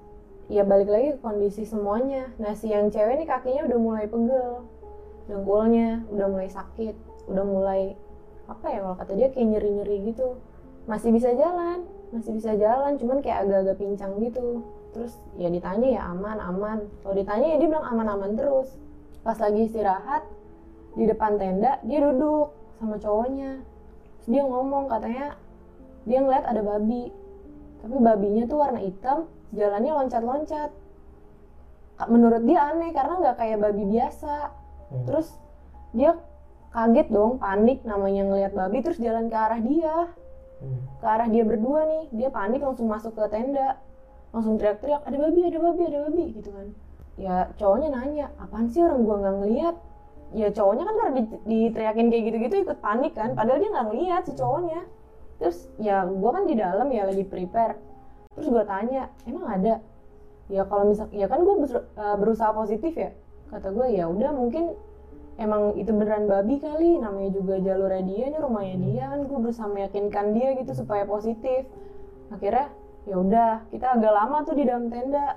ya 0.49 0.64
balik 0.64 0.88
lagi 0.88 1.17
ke 1.17 1.19
kondisi 1.20 1.64
semuanya. 1.64 2.29
Nah 2.40 2.52
si 2.56 2.73
yang 2.73 2.93
cewek 2.93 3.20
nih 3.20 3.29
kakinya 3.29 3.69
udah 3.69 3.79
mulai 3.79 4.05
pegel 4.08 4.64
dengkulnya 5.29 6.08
udah 6.08 6.25
mulai 6.25 6.49
sakit 6.49 6.96
udah 7.29 7.44
mulai 7.44 7.93
apa 8.49 8.64
ya 8.73 8.81
kalau 8.81 8.96
kata 8.96 9.12
dia 9.12 9.29
kayak 9.29 9.49
nyeri-nyeri 9.56 9.96
gitu. 10.12 10.40
Masih 10.88 11.12
bisa 11.12 11.32
jalan 11.37 11.85
masih 12.08 12.32
bisa 12.32 12.56
jalan 12.56 12.96
cuman 12.96 13.20
kayak 13.20 13.45
agak-agak 13.45 13.76
pincang 13.76 14.16
gitu. 14.25 14.64
Terus 14.97 15.12
ya 15.37 15.52
ditanya 15.52 15.88
ya 16.00 16.02
aman 16.09 16.40
aman. 16.40 16.78
Kalau 17.04 17.14
ditanya 17.16 17.47
ya 17.52 17.57
dia 17.61 17.68
bilang 17.68 17.85
aman-aman 17.85 18.33
terus. 18.37 18.73
Pas 19.21 19.37
lagi 19.37 19.68
istirahat 19.68 20.25
di 20.97 21.04
depan 21.04 21.37
tenda 21.37 21.76
dia 21.85 22.00
duduk 22.00 22.57
sama 22.80 22.97
cowoknya. 22.97 23.61
Terus 24.21 24.28
dia 24.33 24.42
ngomong 24.49 24.88
katanya 24.88 25.37
dia 26.09 26.18
ngeliat 26.25 26.45
ada 26.49 26.64
babi 26.64 27.12
tapi 27.78 27.97
babinya 27.99 28.44
tuh 28.50 28.58
warna 28.58 28.80
hitam 28.82 29.30
jalannya 29.54 29.92
loncat-loncat. 29.94 30.70
Menurut 32.06 32.42
dia 32.47 32.58
aneh 32.70 32.90
karena 32.94 33.14
nggak 33.18 33.37
kayak 33.38 33.58
babi 33.58 33.85
biasa. 33.87 34.54
Hmm. 34.88 35.04
terus 35.04 35.28
dia 35.92 36.16
kaget 36.73 37.12
dong 37.12 37.37
panik 37.37 37.85
namanya 37.85 38.25
ngelihat 38.25 38.56
babi 38.56 38.80
terus 38.80 38.97
jalan 38.97 39.28
ke 39.28 39.37
arah 39.37 39.61
dia. 39.61 39.97
Hmm. 40.58 40.80
ke 40.99 41.06
arah 41.06 41.28
dia 41.30 41.44
berdua 41.47 41.87
nih 41.87 42.04
dia 42.11 42.28
panik 42.35 42.61
langsung 42.62 42.88
masuk 42.88 43.14
ke 43.14 43.25
tenda. 43.30 43.78
Langsung 44.30 44.61
teriak-teriak 44.61 45.02
ada 45.04 45.16
babi 45.16 45.40
ada 45.49 45.58
babi 45.58 45.82
ada 45.88 45.99
babi 46.08 46.25
gitu 46.37 46.50
kan. 46.52 46.66
Ya 47.18 47.50
cowoknya 47.58 47.88
nanya 47.90 48.26
apaan 48.38 48.70
sih 48.70 48.85
orang 48.85 49.02
gua 49.02 49.16
nggak 49.23 49.37
ngeliat 49.42 49.76
ya 50.37 50.49
cowoknya 50.52 50.85
kan 50.85 50.94
karena 51.00 51.12
di- 51.25 51.42
diteriakin 51.49 52.06
kayak 52.12 52.25
gitu-gitu 52.28 52.54
ikut 52.68 52.78
panik 52.85 53.16
kan 53.16 53.32
padahal 53.32 53.64
dia 53.64 53.70
nggak 53.73 53.87
ngeliat 53.88 54.23
si 54.28 54.32
cowoknya 54.37 54.85
terus 55.38 55.71
ya 55.78 56.02
gua 56.04 56.38
kan 56.38 56.45
di 56.50 56.54
dalam 56.59 56.90
ya 56.90 57.07
lagi 57.07 57.25
prepare. 57.25 57.78
Terus 58.35 58.49
gua 58.50 58.66
tanya 58.66 59.11
emang 59.26 59.47
ada? 59.47 59.75
Ya 60.49 60.64
kalau 60.64 60.88
misal 60.88 61.12
ya 61.12 61.28
kan 61.28 61.45
eh, 61.45 62.16
berusaha 62.16 62.50
positif 62.57 62.97
ya. 62.97 63.12
Kata 63.49 63.73
gue 63.73 63.97
ya 63.97 64.04
udah 64.09 64.33
mungkin 64.33 64.76
emang 65.40 65.76
itu 65.76 65.92
beneran 65.92 66.28
babi 66.28 66.61
kali. 66.61 66.97
Namanya 67.00 67.30
juga 67.37 67.61
jalur 67.61 67.92
dia 68.04 68.25
ini 68.33 68.38
rumahnya 68.40 68.76
dia. 68.80 69.04
Kan 69.12 69.28
gue 69.28 69.38
berusaha 69.38 69.68
meyakinkan 69.68 70.33
dia 70.33 70.57
gitu 70.57 70.73
supaya 70.73 71.04
positif. 71.04 71.68
Akhirnya 72.33 72.73
ya 73.09 73.16
udah 73.16 73.50
kita 73.73 73.97
agak 73.97 74.12
lama 74.12 74.45
tuh 74.45 74.57
di 74.57 74.64
dalam 74.64 74.88
tenda. 74.88 75.37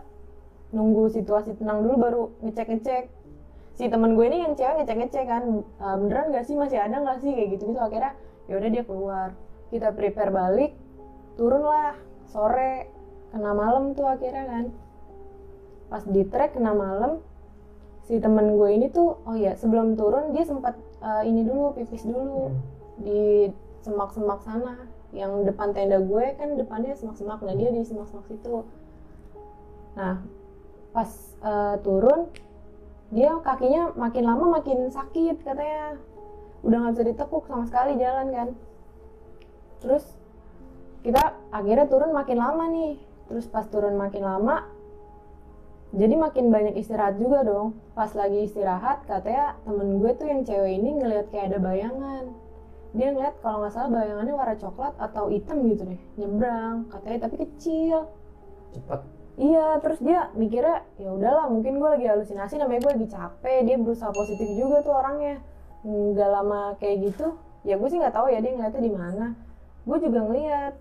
Nunggu 0.71 1.11
situasi 1.11 1.59
tenang 1.59 1.83
dulu 1.83 1.95
baru 1.99 2.21
ngecek 2.47 2.67
ngecek 2.71 3.03
si 3.75 3.87
teman 3.87 4.15
gue 4.15 4.25
ini 4.27 4.43
yang 4.43 4.55
cewek 4.55 4.83
ngecek 4.83 4.97
ngecek 4.99 5.25
kan 5.27 5.43
"E, 5.63 5.85
beneran 5.99 6.31
gak 6.31 6.47
sih? 6.47 6.55
Masih 6.55 6.79
ada 6.79 6.95
nggak 7.03 7.19
sih? 7.19 7.31
Kayak 7.35 7.49
gitu 7.59 7.63
gitu 7.71 7.79
akhirnya 7.79 8.15
ya 8.47 8.53
udah 8.55 8.69
dia 8.71 8.83
keluar 8.87 9.27
kita 9.71 9.95
prepare 9.95 10.29
balik 10.29 10.75
turun 11.39 11.63
lah 11.63 11.95
sore 12.27 12.91
kena 13.31 13.55
malam 13.55 13.95
tuh 13.95 14.05
akhirnya 14.05 14.43
kan. 14.45 14.65
Pas 15.87 16.03
di 16.03 16.27
trek 16.27 16.59
kena 16.59 16.75
malam 16.75 17.23
si 18.03 18.19
temen 18.19 18.59
gue 18.59 18.69
ini 18.75 18.91
tuh 18.91 19.23
oh 19.23 19.35
ya 19.39 19.55
sebelum 19.55 19.95
turun 19.95 20.35
dia 20.35 20.43
sempat 20.43 20.75
eh, 20.99 21.23
ini 21.23 21.47
dulu 21.47 21.71
pipis 21.79 22.03
dulu 22.03 22.51
Hmm. 22.51 22.59
di 23.01 23.21
semak-semak 23.87 24.43
sana. 24.43 24.75
Yang 25.15 25.51
depan 25.51 25.75
tenda 25.75 25.99
gue 25.99 26.25
kan 26.35 26.55
depannya 26.59 26.95
semak-semak 26.95 27.39
nah 27.43 27.55
dia 27.55 27.71
di 27.71 27.83
semak-semak 27.87 28.27
situ. 28.27 28.67
Nah 29.95 30.19
pas 30.91 31.09
eh, 31.39 31.75
turun 31.79 32.27
dia 33.11 33.39
kakinya 33.43 33.95
makin 33.95 34.23
lama 34.27 34.59
makin 34.59 34.91
sakit 34.91 35.47
katanya. 35.47 35.95
Udah 36.61 36.77
nggak 36.77 36.93
bisa 36.99 37.03
ditekuk 37.07 37.43
sama 37.47 37.63
sekali 37.63 37.95
jalan 37.95 38.27
kan 38.35 38.49
terus 39.81 40.05
kita 41.01 41.35
akhirnya 41.49 41.89
turun 41.89 42.13
makin 42.13 42.37
lama 42.37 42.63
nih 42.69 43.01
terus 43.27 43.49
pas 43.49 43.65
turun 43.65 43.97
makin 43.97 44.21
lama 44.21 44.69
jadi 45.91 46.15
makin 46.15 46.53
banyak 46.53 46.79
istirahat 46.79 47.19
juga 47.19 47.43
dong 47.43 47.75
pas 47.97 48.13
lagi 48.15 48.47
istirahat 48.47 49.03
katanya 49.09 49.59
temen 49.67 49.99
gue 49.99 50.11
tuh 50.15 50.27
yang 50.29 50.41
cewek 50.47 50.79
ini 50.79 50.89
ngelihat 51.01 51.27
kayak 51.33 51.51
ada 51.51 51.59
bayangan 51.59 52.25
dia 52.91 53.07
ngeliat 53.11 53.35
kalau 53.43 53.65
nggak 53.65 53.73
salah 53.73 53.89
bayangannya 53.91 54.33
warna 54.35 54.55
coklat 54.55 54.93
atau 55.01 55.27
hitam 55.27 55.65
gitu 55.67 55.83
deh 55.83 56.01
nyebrang 56.15 56.87
katanya 56.87 57.27
tapi 57.27 57.35
kecil 57.43 58.07
Cepet. 58.71 59.01
Iya, 59.39 59.79
terus 59.79 59.99
dia 60.03 60.27
mikirnya 60.35 60.83
ya 60.99 61.09
udahlah, 61.11 61.47
mungkin 61.47 61.79
gue 61.79 61.89
lagi 61.89 62.05
halusinasi, 62.07 62.59
namanya 62.59 62.83
gue 62.83 62.91
lagi 62.99 63.07
capek. 63.09 63.59
Dia 63.67 63.75
berusaha 63.79 64.11
positif 64.11 64.47
juga 64.55 64.83
tuh 64.83 64.93
orangnya. 64.95 65.39
Nggak 65.87 66.29
lama 66.29 66.61
kayak 66.77 67.11
gitu, 67.11 67.35
ya 67.65 67.79
gue 67.79 67.87
sih 67.89 67.97
nggak 67.97 68.15
tahu 68.15 68.27
ya 68.29 68.39
dia 68.43 68.51
ngeliatnya 68.53 68.83
di 68.83 68.93
mana. 68.93 69.25
Gue 69.87 69.97
juga 69.99 70.19
ngeliat, 70.25 70.73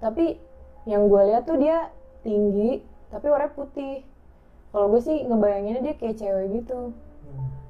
tapi 0.00 0.40
yang 0.88 1.06
gue 1.06 1.22
lihat 1.30 1.44
tuh 1.46 1.58
dia 1.60 1.92
tinggi, 2.26 2.82
tapi 3.12 3.26
warnanya 3.28 3.54
putih. 3.54 4.06
Kalau 4.72 4.88
gue 4.88 5.00
sih 5.04 5.22
ngebayanginnya 5.28 5.82
dia 5.84 5.94
kayak 6.00 6.16
cewek 6.16 6.46
gitu. 6.62 6.96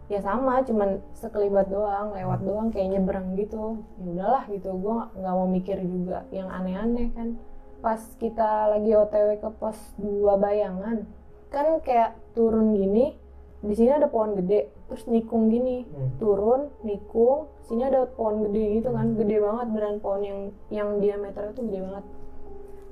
Ya 0.06 0.20
sama, 0.22 0.60
cuman 0.62 1.02
sekelibat 1.18 1.72
doang, 1.72 2.14
lewat 2.14 2.40
doang, 2.44 2.68
kayak 2.70 2.94
nyebrang 2.94 3.34
gitu. 3.34 3.82
Ya 3.98 4.06
udahlah 4.06 4.44
gitu, 4.48 4.70
gue 4.76 4.96
nggak 5.18 5.34
mau 5.34 5.48
mikir 5.50 5.82
juga 5.82 6.24
yang 6.30 6.46
aneh-aneh 6.46 7.10
kan 7.16 7.38
pas 7.82 7.98
kita 8.22 8.70
lagi 8.70 8.94
OTW 8.94 9.42
ke 9.42 9.50
pos 9.58 9.74
2 9.98 10.22
bayangan 10.38 11.02
kan 11.50 11.82
kayak 11.82 12.14
turun 12.30 12.78
gini 12.78 13.18
di 13.58 13.74
sini 13.74 13.90
ada 13.90 14.06
pohon 14.06 14.38
gede 14.38 14.70
terus 14.92 15.08
nikung 15.08 15.48
gini 15.48 15.88
Hmm. 15.88 16.20
turun 16.20 16.68
nikung 16.84 17.48
sini 17.64 17.88
ada 17.88 18.04
pohon 18.12 18.44
gede 18.44 18.76
gitu 18.76 18.92
kan 18.92 19.16
gede 19.16 19.40
banget 19.40 19.66
beneran 19.72 19.96
pohon 20.04 20.20
yang 20.20 20.40
yang 20.68 20.88
diameternya 21.00 21.56
tuh 21.56 21.64
gede 21.64 21.80
banget. 21.80 22.04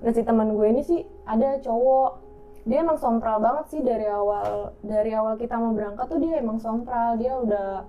Nah 0.01 0.11
si 0.17 0.23
teman 0.25 0.57
gue 0.57 0.67
ini 0.73 0.81
sih 0.81 1.01
ada 1.29 1.61
cowok. 1.61 2.33
Dia 2.65 2.81
emang 2.81 2.97
sompral 2.97 3.37
banget 3.45 3.69
sih 3.69 3.81
dari 3.85 4.09
awal 4.09 4.73
dari 4.81 5.13
awal 5.13 5.37
kita 5.37 5.61
mau 5.61 5.77
berangkat 5.77 6.09
tuh 6.09 6.17
dia 6.17 6.41
emang 6.41 6.57
sompral. 6.57 7.21
Dia 7.21 7.37
udah 7.37 7.85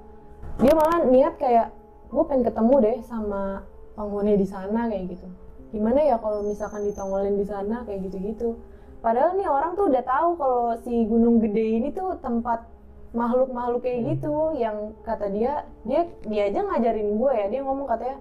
dia 0.59 0.73
malah 0.75 1.07
niat 1.07 1.39
kayak 1.39 1.71
gue 2.11 2.23
pengen 2.27 2.43
ketemu 2.43 2.75
deh 2.83 2.97
sama 3.07 3.63
penghuni 3.95 4.35
di 4.35 4.43
sana 4.43 4.91
kayak 4.91 5.15
gitu. 5.15 5.27
Gimana 5.71 6.03
ya 6.03 6.19
kalau 6.19 6.43
misalkan 6.43 6.83
ditongolin 6.83 7.39
di 7.39 7.47
sana? 7.47 7.87
kayak 7.87 8.11
gitu-gitu. 8.11 8.59
Padahal 8.99 9.39
nih 9.39 9.47
orang 9.47 9.79
tuh 9.79 9.87
udah 9.87 10.03
tahu 10.03 10.29
kalau 10.35 10.75
si 10.83 10.93
gunung 11.07 11.39
gede 11.39 11.79
ini 11.79 11.95
tuh 11.95 12.19
tempat 12.19 12.67
makhluk-makhluk 13.11 13.83
kayak 13.83 13.99
Hmm. 14.01 14.09
gitu 14.15 14.35
yang 14.55 14.77
kata 15.03 15.27
dia 15.31 15.67
dia 15.83 16.07
dia 16.23 16.41
aja 16.47 16.59
ngajarin 16.63 17.19
gue 17.19 17.31
ya. 17.35 17.45
Dia 17.51 17.61
ngomong 17.63 17.87
katanya 17.87 18.17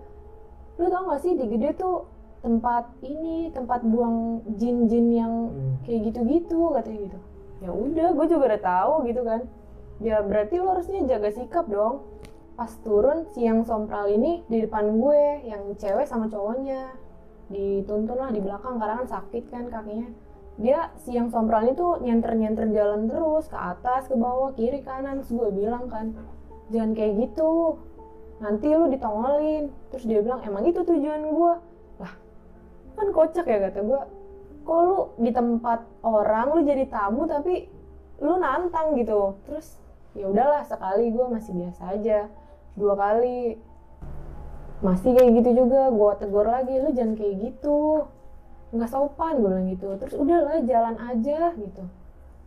lu 0.81 0.87
tau 0.89 1.03
gak 1.13 1.21
sih 1.23 1.33
di 1.37 1.45
gede 1.47 1.77
tuh 1.77 2.09
tempat 2.41 2.89
ini 3.05 3.53
tempat 3.53 3.85
buang 3.85 4.41
jin-jin 4.57 5.07
yang 5.13 5.33
Hmm. 5.53 5.75
kayak 5.87 6.11
gitu-gitu 6.11 6.73
katanya 6.75 7.01
gitu. 7.07 7.19
Ya 7.61 7.71
udah 7.71 8.09
gue 8.17 8.27
juga 8.27 8.45
udah 8.51 8.63
tahu 8.63 8.93
gitu 9.07 9.23
kan. 9.23 9.41
Ya 10.01 10.25
berarti 10.25 10.57
lo 10.59 10.73
harusnya 10.73 11.05
jaga 11.05 11.29
sikap 11.31 11.69
dong. 11.69 12.03
Pas 12.57 12.73
turun 12.81 13.29
si 13.33 13.45
yang 13.45 13.65
sompral 13.65 14.09
ini 14.09 14.43
di 14.49 14.65
depan 14.65 14.97
gue 14.97 15.45
yang 15.45 15.77
cewek 15.77 16.09
sama 16.09 16.27
cowoknya. 16.27 16.93
Dituntun 17.53 18.17
lah 18.17 18.31
di 18.33 18.41
belakang 18.41 18.79
karena 18.81 19.05
kan 19.05 19.09
sakit 19.11 19.45
kan 19.51 19.65
kakinya 19.69 20.09
dia 20.61 20.93
si 21.00 21.17
yang 21.17 21.33
sompral 21.33 21.64
ini 21.64 21.73
tuh 21.73 21.97
nyenter-nyenter 22.05 22.69
jalan 22.76 23.09
terus 23.09 23.49
ke 23.49 23.57
atas 23.57 24.12
ke 24.12 24.14
bawah 24.14 24.52
kiri 24.52 24.85
kanan. 24.85 25.25
Terus 25.25 25.33
gue 25.33 25.50
bilang 25.57 25.88
kan 25.88 26.12
jangan 26.69 26.93
kayak 26.93 27.17
gitu. 27.17 27.81
Nanti 28.45 28.69
lu 28.69 28.93
ditongolin. 28.93 29.73
Terus 29.88 30.05
dia 30.05 30.21
bilang 30.21 30.45
emang 30.45 30.69
itu 30.69 30.85
tujuan 30.85 31.25
gue 31.33 31.55
lah 32.00 32.12
kan 32.97 33.09
kocak 33.17 33.49
ya 33.49 33.59
kata 33.69 33.81
gue 33.81 34.00
kok 34.61 34.81
lu 34.85 34.99
di 35.17 35.33
tempat 35.33 35.88
orang 36.05 36.52
lu 36.52 36.61
jadi 36.69 36.85
tamu 36.93 37.25
tapi 37.25 37.64
lu 38.21 38.37
nantang 38.37 38.93
gitu? 39.00 39.40
Terus 39.49 39.81
ya 40.12 40.29
udahlah 40.29 40.69
sekali 40.69 41.09
gue 41.09 41.25
masih 41.25 41.57
biasa 41.57 41.83
aja. 41.97 42.29
Dua 42.76 42.93
kali. 43.00 43.57
Masih 44.85 45.17
kayak 45.17 45.40
gitu 45.40 45.64
juga 45.64 45.88
gue 45.88 46.12
tegur 46.21 46.45
lagi 46.45 46.76
lu 46.76 46.93
jangan 46.93 47.17
kayak 47.17 47.37
gitu 47.49 48.05
nggak 48.71 48.91
sopan 48.91 49.43
gue 49.43 49.50
bilang 49.50 49.69
gitu. 49.71 49.89
Terus 49.99 50.15
udahlah 50.15 50.62
jalan 50.62 50.97
aja 50.99 51.55
gitu. 51.59 51.83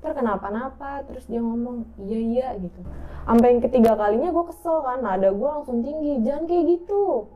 Ntar 0.03 0.19
kenapa-napa 0.19 1.07
terus 1.07 1.23
dia 1.31 1.39
ngomong 1.39 1.87
iya 2.03 2.19
iya 2.19 2.47
gitu. 2.59 2.79
Sampai 3.23 3.55
yang 3.55 3.61
ketiga 3.63 3.95
kalinya 3.95 4.35
gue 4.35 4.45
kesel 4.51 4.83
kan 4.83 4.99
nada 4.99 5.31
gue 5.31 5.49
langsung 5.49 5.79
tinggi 5.79 6.19
jangan 6.23 6.43
kayak 6.47 6.63
gitu. 6.79 7.27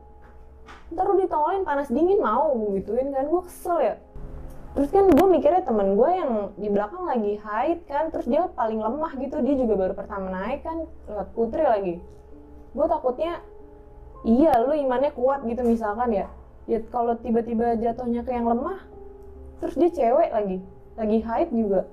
Ntar 0.92 1.04
lu 1.08 1.20
ditongolin 1.20 1.64
panas 1.64 1.88
dingin 1.88 2.20
mau 2.20 2.52
gituin 2.76 3.08
kan 3.12 3.24
gue 3.28 3.42
kesel 3.48 3.78
ya. 3.80 3.94
Terus 4.76 4.92
kan 4.92 5.08
gue 5.08 5.26
mikirnya 5.32 5.64
temen 5.64 5.96
gue 5.96 6.10
yang 6.12 6.32
di 6.60 6.68
belakang 6.68 7.08
lagi 7.08 7.40
haid 7.40 7.88
kan 7.88 8.12
terus 8.12 8.28
dia 8.28 8.46
paling 8.52 8.78
lemah 8.78 9.16
gitu 9.16 9.40
dia 9.40 9.56
juga 9.56 9.74
baru 9.80 9.94
pertama 9.96 10.28
naik 10.28 10.60
kan 10.64 10.84
lewat 11.08 11.28
putri 11.32 11.64
lagi. 11.64 11.94
Gue 12.76 12.84
takutnya 12.84 13.40
iya 14.28 14.60
lu 14.60 14.76
imannya 14.76 15.12
kuat 15.16 15.40
gitu 15.48 15.64
misalkan 15.64 16.12
ya 16.12 16.28
ya 16.68 16.84
kalau 16.92 17.16
tiba-tiba 17.16 17.80
jatuhnya 17.80 18.20
ke 18.22 18.30
yang 18.36 18.44
lemah 18.44 18.84
terus 19.58 19.74
dia 19.74 19.90
cewek 19.90 20.30
lagi. 20.30 20.58
Lagi 20.94 21.18
haid 21.24 21.50
juga. 21.50 21.88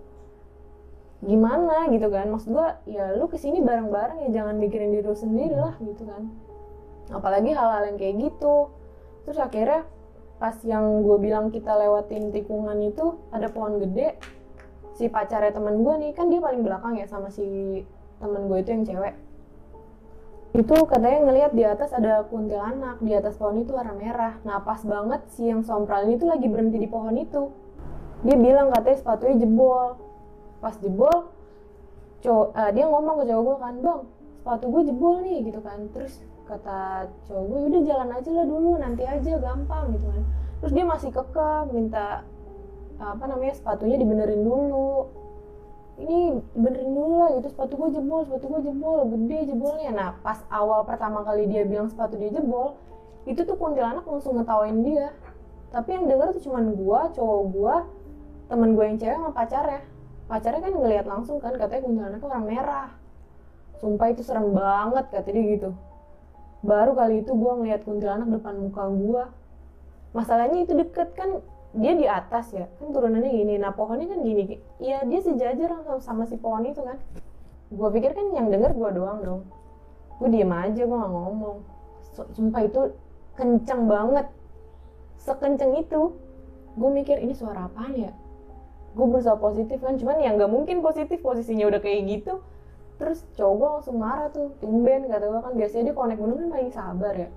Gimana 1.23 1.89
gitu 1.89 2.11
kan? 2.11 2.29
Maksud 2.29 2.49
gue 2.53 2.67
ya 2.91 3.15
lu 3.15 3.25
ke 3.31 3.39
sini 3.39 3.63
bareng-bareng 3.63 4.29
ya 4.29 4.43
jangan 4.43 4.59
mikirin 4.59 4.93
diri 4.93 5.07
lu 5.07 5.17
sendiri 5.17 5.55
lah 5.55 5.73
gitu 5.81 6.03
kan. 6.05 6.29
Apalagi 7.09 7.55
hal-hal 7.55 7.89
yang 7.89 7.97
kayak 7.97 8.15
gitu. 8.29 8.69
Terus 9.25 9.39
akhirnya 9.41 9.87
pas 10.35 10.53
yang 10.67 11.01
gue 11.01 11.17
bilang 11.17 11.49
kita 11.49 11.71
lewatin 11.71 12.29
tikungan 12.35 12.77
itu 12.83 13.17
ada 13.31 13.47
pohon 13.49 13.81
gede. 13.81 14.19
Si 14.99 15.07
pacarnya 15.07 15.55
temen 15.55 15.81
gue 15.81 15.95
nih 16.03 16.11
kan 16.13 16.27
dia 16.29 16.43
paling 16.43 16.61
belakang 16.61 16.99
ya 16.99 17.07
sama 17.07 17.31
si 17.31 17.81
temen 18.19 18.47
gue 18.51 18.57
itu 18.59 18.69
yang 18.69 18.83
cewek 18.85 19.13
itu 20.55 20.75
katanya 20.87 21.19
ngelihat 21.27 21.51
di 21.51 21.63
atas 21.67 21.91
ada 21.91 22.23
kuntilanak 22.31 23.03
di 23.03 23.11
atas 23.11 23.35
pohon 23.35 23.59
itu 23.59 23.75
warna 23.75 23.91
merah. 23.91 24.39
Nah 24.47 24.63
pas 24.63 24.79
banget 24.87 25.27
si 25.35 25.51
yang 25.51 25.67
sompral 25.67 26.07
ini 26.07 26.15
tuh 26.15 26.31
lagi 26.31 26.47
berhenti 26.47 26.79
di 26.79 26.87
pohon 26.87 27.11
itu. 27.19 27.51
Dia 28.23 28.39
bilang 28.39 28.71
katanya 28.71 28.97
sepatunya 29.03 29.35
jebol. 29.43 29.99
Pas 30.63 30.75
jebol 30.79 31.27
cowok 32.23 32.47
eh, 32.55 32.71
dia 32.71 32.85
ngomong 32.87 33.15
ke 33.19 33.23
cowok 33.27 33.43
gue 33.43 33.55
kan 33.59 33.75
bang 33.83 34.01
sepatu 34.39 34.65
gue 34.71 34.81
jebol 34.87 35.15
nih 35.27 35.37
gitu 35.43 35.59
kan. 35.59 35.79
Terus 35.91 36.23
kata 36.47 37.11
cowok 37.27 37.43
gue 37.51 37.59
udah 37.75 37.81
jalan 37.83 38.09
aja 38.15 38.29
lah 38.31 38.45
dulu 38.47 38.71
nanti 38.79 39.03
aja 39.03 39.31
gampang 39.35 39.91
gitu 39.91 40.07
kan. 40.07 40.23
Terus 40.63 40.71
dia 40.71 40.85
masih 40.87 41.09
kekeh 41.11 41.59
minta 41.75 42.23
apa 42.95 43.23
namanya 43.27 43.59
sepatunya 43.59 43.99
dibenerin 43.99 44.39
dulu 44.39 45.11
ini 45.95 46.43
benerin 46.51 46.91
dulu 46.91 47.15
lah 47.23 47.29
gitu 47.39 47.47
sepatu 47.55 47.79
gue 47.79 47.89
jebol 47.95 48.27
sepatu 48.27 48.45
gue 48.51 48.61
jebol 48.67 49.07
gede 49.15 49.39
jebolnya. 49.51 49.91
Nah 49.95 50.09
pas 50.19 50.43
awal 50.51 50.83
pertama 50.83 51.23
kali 51.23 51.47
dia 51.47 51.63
bilang 51.63 51.87
sepatu 51.87 52.19
dia 52.19 52.31
jebol 52.35 52.75
itu 53.25 53.41
tuh 53.41 53.57
kuntilanak 53.57 54.05
langsung 54.05 54.37
ngetawain 54.37 54.83
dia. 54.83 55.15
Tapi 55.73 55.89
yang 55.91 56.05
denger 56.07 56.35
tuh 56.39 56.43
cuman 56.47 56.71
gua 56.77 57.11
cowok 57.11 57.41
gua 57.51 57.75
temen 58.47 58.77
gue 58.77 58.85
yang 58.85 58.97
cewek 59.01 59.15
sama 59.17 59.31
pacarnya. 59.33 59.81
Pacarnya 60.25 60.61
kan 60.61 60.73
ngelihat 60.73 61.05
langsung 61.09 61.37
kan 61.41 61.53
katanya 61.57 61.81
kuntilanaknya 61.83 62.27
warna 62.27 62.45
merah. 62.45 62.89
Sumpah 63.81 64.07
itu 64.13 64.21
serem 64.23 64.55
banget 64.55 65.05
kata 65.11 65.29
dia 65.31 65.43
gitu. 65.57 65.69
Baru 66.63 66.95
kali 66.95 67.25
itu 67.25 67.31
gua 67.35 67.59
ngelihat 67.59 67.83
kuntilanak 67.83 68.29
depan 68.29 68.55
muka 68.55 68.83
gua. 68.93 69.23
Masalahnya 70.15 70.63
itu 70.63 70.73
deket 70.77 71.11
kan 71.17 71.43
dia 71.75 71.93
di 71.93 72.07
atas 72.07 72.55
ya. 72.55 72.71
Kan 72.79 72.95
turunannya 72.95 73.31
gini. 73.31 73.59
Nah 73.59 73.75
pohonnya 73.75 74.07
kan 74.07 74.23
gini. 74.23 74.57
Ya 74.79 75.03
dia 75.03 75.19
sejajar 75.19 75.75
sama, 75.83 75.99
sama 75.99 76.23
si 76.23 76.39
pohon 76.39 76.63
itu 76.63 76.79
kan. 76.79 76.97
Gua 77.69 77.91
pikir 77.91 78.15
kan 78.15 78.31
yang 78.31 78.47
denger 78.47 78.71
gua 78.73 78.89
doang 78.95 79.19
dong. 79.21 79.41
Gue 80.15 80.31
diem 80.31 80.47
aja 80.47 80.87
gua 80.87 80.97
nggak 81.03 81.11
ngomong. 81.11 81.57
Sumpah 82.31 82.61
itu 82.63 82.81
kenceng 83.35 83.91
banget. 83.91 84.27
Sekenceng 85.19 85.75
itu. 85.75 86.15
Gue 86.75 86.89
mikir 86.91 87.19
ini 87.19 87.31
suara 87.35 87.67
apaan 87.67 87.95
ya? 87.95 88.11
Gue 88.95 89.07
berusaha 89.11 89.35
positif 89.35 89.83
kan. 89.83 89.99
Cuman 89.99 90.23
ya 90.23 90.31
nggak 90.31 90.47
mungkin 90.47 90.79
positif 90.79 91.19
posisinya 91.19 91.67
udah 91.67 91.83
kayak 91.83 92.07
gitu. 92.07 92.39
Terus 92.95 93.27
cowok 93.35 93.55
gue 93.59 93.67
langsung 93.75 93.97
marah 93.99 94.31
tuh. 94.31 94.55
Tumben 94.63 95.11
kata 95.11 95.27
gue 95.27 95.41
kan. 95.43 95.53
Biasanya 95.59 95.91
dia 95.91 95.95
naik 95.99 96.19
gunung 96.19 96.37
kan 96.39 96.47
paling 96.55 96.71
sabar 96.71 97.13
ya. 97.15 97.29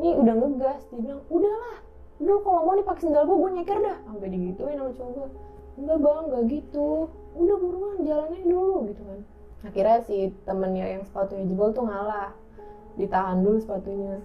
Ini 0.00 0.08
udah 0.16 0.34
ngegas. 0.40 0.80
Dia 0.88 1.00
bilang 1.04 1.22
udahlah 1.28 1.91
udah 2.22 2.36
kalau 2.46 2.60
mau 2.62 2.74
nih 2.78 2.86
pakai 2.86 3.02
sendal 3.02 3.26
gue 3.26 3.36
gue 3.36 3.50
nyeker 3.58 3.78
dah. 3.82 3.96
Sampai 4.06 4.28
digituin 4.30 4.78
sama 4.78 4.92
cowok 4.94 5.10
gue 5.10 5.28
enggak 5.82 5.98
bang 5.98 6.22
enggak 6.30 6.42
gitu. 6.54 6.88
Udah 7.34 7.56
buruan 7.58 7.98
jalannya 8.06 8.40
dulu 8.46 8.76
gitu 8.86 9.02
kan. 9.02 9.20
Akhirnya 9.62 9.98
si 10.06 10.16
temennya 10.46 10.86
yang 10.98 11.02
sepatunya 11.02 11.44
jebol 11.50 11.70
tuh 11.74 11.84
ngalah. 11.86 12.30
Ditahan 12.94 13.42
dulu 13.42 13.58
sepatunya. 13.58 14.22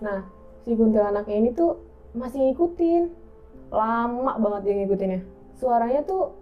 Nah 0.00 0.24
si 0.64 0.72
kuntilanaknya 0.72 1.36
ini 1.36 1.50
tuh 1.52 1.76
masih 2.16 2.40
ngikutin. 2.50 3.02
Lama 3.68 4.32
banget 4.40 4.60
dia 4.64 4.74
ngikutinnya. 4.80 5.20
Suaranya 5.60 6.00
tuh 6.08 6.32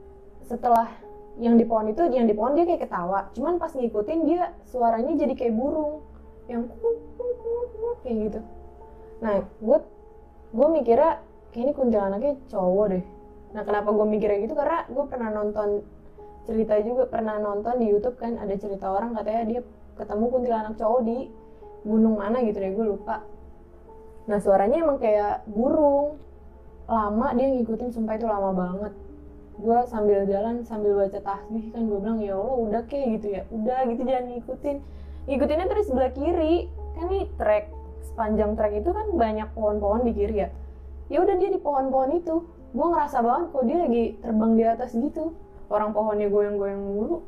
setelah 0.46 0.86
yang 1.34 1.58
di 1.58 1.66
pohon 1.66 1.90
itu 1.90 2.06
yang 2.14 2.30
di 2.30 2.34
pohon 2.36 2.54
dia 2.54 2.68
kayak 2.68 2.86
ketawa. 2.86 3.34
Cuman 3.34 3.58
pas 3.58 3.74
ngikutin 3.74 4.18
dia 4.30 4.54
suaranya 4.70 5.10
jadi 5.18 5.34
kayak 5.34 5.54
burung. 5.58 6.06
Yang 6.46 6.70
kayak 8.04 8.16
gitu. 8.30 8.40
Nah 9.24 9.42
gue 9.42 9.78
gue 10.54 10.68
mikirnya 10.70 11.18
kayak 11.50 11.62
ini 11.66 11.72
kuntilanaknya 11.74 12.32
cowok 12.46 12.86
deh. 12.94 13.04
Nah 13.58 13.62
kenapa 13.66 13.90
gue 13.90 14.06
mikirnya 14.06 14.38
gitu? 14.46 14.54
Karena 14.54 14.86
gue 14.86 15.04
pernah 15.10 15.30
nonton 15.34 15.82
cerita 16.46 16.78
juga 16.84 17.10
pernah 17.10 17.40
nonton 17.42 17.80
di 17.82 17.90
YouTube 17.90 18.20
kan 18.20 18.38
ada 18.38 18.54
cerita 18.54 18.86
orang 18.92 19.16
katanya 19.18 19.42
dia 19.48 19.60
ketemu 19.98 20.24
kuntilanak 20.30 20.74
cowok 20.78 21.00
di 21.02 21.18
gunung 21.82 22.20
mana 22.22 22.38
gitu 22.46 22.58
deh 22.62 22.70
gue 22.70 22.86
lupa. 22.86 23.26
Nah 24.30 24.38
suaranya 24.38 24.78
emang 24.78 25.02
kayak 25.02 25.42
burung. 25.50 26.22
Lama 26.84 27.32
dia 27.32 27.48
ngikutin 27.48 27.90
sumpah 27.96 28.14
itu 28.14 28.28
lama 28.28 28.50
banget. 28.54 28.92
Gue 29.58 29.78
sambil 29.90 30.22
jalan 30.28 30.62
sambil 30.62 30.94
baca 31.00 31.18
tasbih 31.18 31.72
kan 31.74 31.82
gue 31.88 31.98
bilang 31.98 32.20
ya 32.20 32.36
Allah 32.38 32.56
udah 32.60 32.82
kayak 32.86 33.06
gitu 33.18 33.26
ya. 33.40 33.42
Udah 33.50 33.88
gitu 33.90 34.02
jangan 34.06 34.24
ngikutin. 34.30 34.76
Ngikutinnya 35.24 35.66
terus 35.66 35.86
sebelah 35.88 36.12
kiri. 36.12 36.68
Kan 36.94 37.10
nih 37.10 37.26
trek 37.40 37.83
sepanjang 38.04 38.54
trek 38.54 38.84
itu 38.84 38.90
kan 38.92 39.06
banyak 39.16 39.48
pohon-pohon 39.56 40.04
di 40.04 40.12
kiri 40.12 40.36
ya. 40.44 40.48
Ya 41.08 41.20
udah 41.20 41.34
dia 41.36 41.50
di 41.52 41.60
pohon-pohon 41.60 42.20
itu. 42.20 42.44
Gue 42.74 42.86
ngerasa 42.90 43.22
banget 43.22 43.46
kok 43.54 43.64
dia 43.64 43.78
lagi 43.80 44.04
terbang 44.20 44.52
di 44.56 44.64
atas 44.64 44.90
gitu. 44.92 45.32
Orang 45.72 45.96
pohonnya 45.96 46.28
goyang-goyang 46.28 46.80
mulu. 46.80 47.24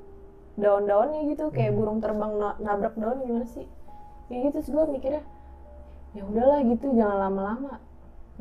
Daun-daunnya 0.56 1.28
gitu 1.28 1.52
kayak 1.52 1.76
burung 1.76 2.00
terbang 2.00 2.33
na- 2.40 2.56
nabrak 2.61 2.97
daun 2.97 3.21
gimana 3.25 3.45
sih? 3.45 3.68
Ya 4.33 4.37
gitu 4.49 4.59
terus 4.59 4.68
gue 4.73 4.85
mikirnya 4.90 5.23
ya 6.16 6.25
udahlah 6.25 6.64
gitu 6.64 6.97
jangan 6.97 7.28
lama-lama. 7.28 7.76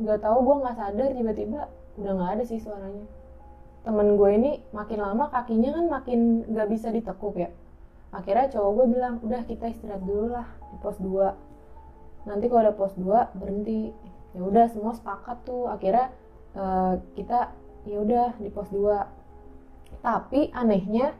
Nggak 0.00 0.24
tahu 0.24 0.36
gue 0.44 0.56
nggak 0.64 0.76
sadar 0.76 1.08
tiba-tiba 1.12 1.60
udah 2.00 2.12
nggak 2.16 2.30
ada 2.40 2.44
sih 2.48 2.58
suaranya. 2.60 3.04
Temen 3.84 4.16
gue 4.16 4.30
ini 4.32 4.50
makin 4.72 4.98
lama 4.98 5.28
kakinya 5.28 5.70
kan 5.76 5.84
makin 6.00 6.20
nggak 6.48 6.68
bisa 6.72 6.88
ditekuk 6.88 7.36
ya. 7.36 7.52
Akhirnya 8.10 8.48
cowok 8.48 8.70
gue 8.72 8.86
bilang 8.96 9.14
udah 9.20 9.44
kita 9.44 9.68
istirahat 9.68 10.02
dulu 10.02 10.32
lah 10.32 10.48
di 10.72 10.76
pos 10.80 10.96
2 10.98 11.45
nanti 12.26 12.50
kalau 12.50 12.60
ada 12.66 12.74
pos 12.74 12.92
2 12.98 13.38
berhenti. 13.38 13.94
Ya 14.36 14.42
udah 14.44 14.68
semua 14.68 14.92
sepakat 14.92 15.46
tuh. 15.48 15.70
Akhirnya 15.70 16.12
eh, 16.52 16.94
kita 17.16 17.54
ya 17.86 18.02
udah 18.02 18.36
di 18.42 18.50
pos 18.50 18.68
2 18.74 20.02
tapi 20.02 20.50
anehnya 20.50 21.14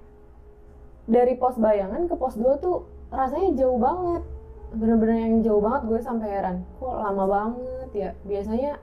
dari 1.07 1.39
pos 1.39 1.55
bayangan 1.57 2.11
ke 2.11 2.15
pos 2.19 2.35
2 2.35 2.59
tuh 2.59 2.85
rasanya 3.15 3.55
jauh 3.55 3.79
banget. 3.79 4.23
Bener-bener 4.75 5.17
yang 5.31 5.37
jauh 5.47 5.63
banget 5.63 5.83
gue 5.87 5.99
sampai 6.03 6.29
heran. 6.29 6.67
Kok 6.83 6.95
lama 6.99 7.25
banget 7.25 7.91
ya? 7.95 8.11
Biasanya 8.27 8.83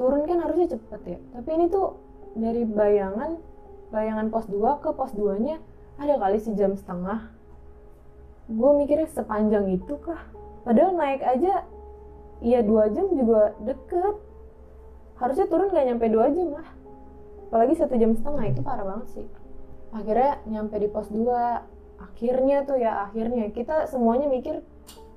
turun 0.00 0.24
kan 0.24 0.40
harusnya 0.40 0.72
cepet 0.72 1.00
ya. 1.04 1.18
Tapi 1.36 1.48
ini 1.52 1.66
tuh 1.68 2.00
dari 2.32 2.64
bayangan 2.64 3.36
bayangan 3.92 4.26
pos 4.32 4.48
2 4.48 4.84
ke 4.84 4.90
pos 4.96 5.12
2 5.12 5.44
nya 5.44 5.56
ada 6.00 6.16
kali 6.16 6.40
sejam 6.40 6.72
setengah. 6.74 7.28
Gue 8.48 8.70
mikirnya 8.80 9.12
sepanjang 9.12 9.68
itu 9.68 10.00
kah 10.00 10.24
padahal 10.68 10.92
naik 11.00 11.24
aja 11.24 11.64
iya 12.44 12.60
dua 12.60 12.92
jam 12.92 13.08
juga 13.08 13.56
deket. 13.64 14.20
Harusnya 15.16 15.48
turun 15.48 15.72
gak 15.72 15.88
nyampe 15.88 16.06
dua 16.12 16.28
jam 16.30 16.54
lah. 16.54 16.68
Apalagi 17.48 17.74
satu 17.80 17.96
jam 17.96 18.12
setengah 18.12 18.44
itu 18.52 18.60
parah 18.60 18.84
banget 18.84 19.08
sih. 19.16 19.26
Akhirnya 19.88 20.36
nyampe 20.44 20.76
di 20.76 20.88
pos 20.92 21.08
2 21.08 21.24
akhirnya 21.98 22.68
tuh 22.68 22.76
ya 22.76 23.08
akhirnya. 23.08 23.48
Kita 23.50 23.88
semuanya 23.88 24.28
mikir 24.28 24.60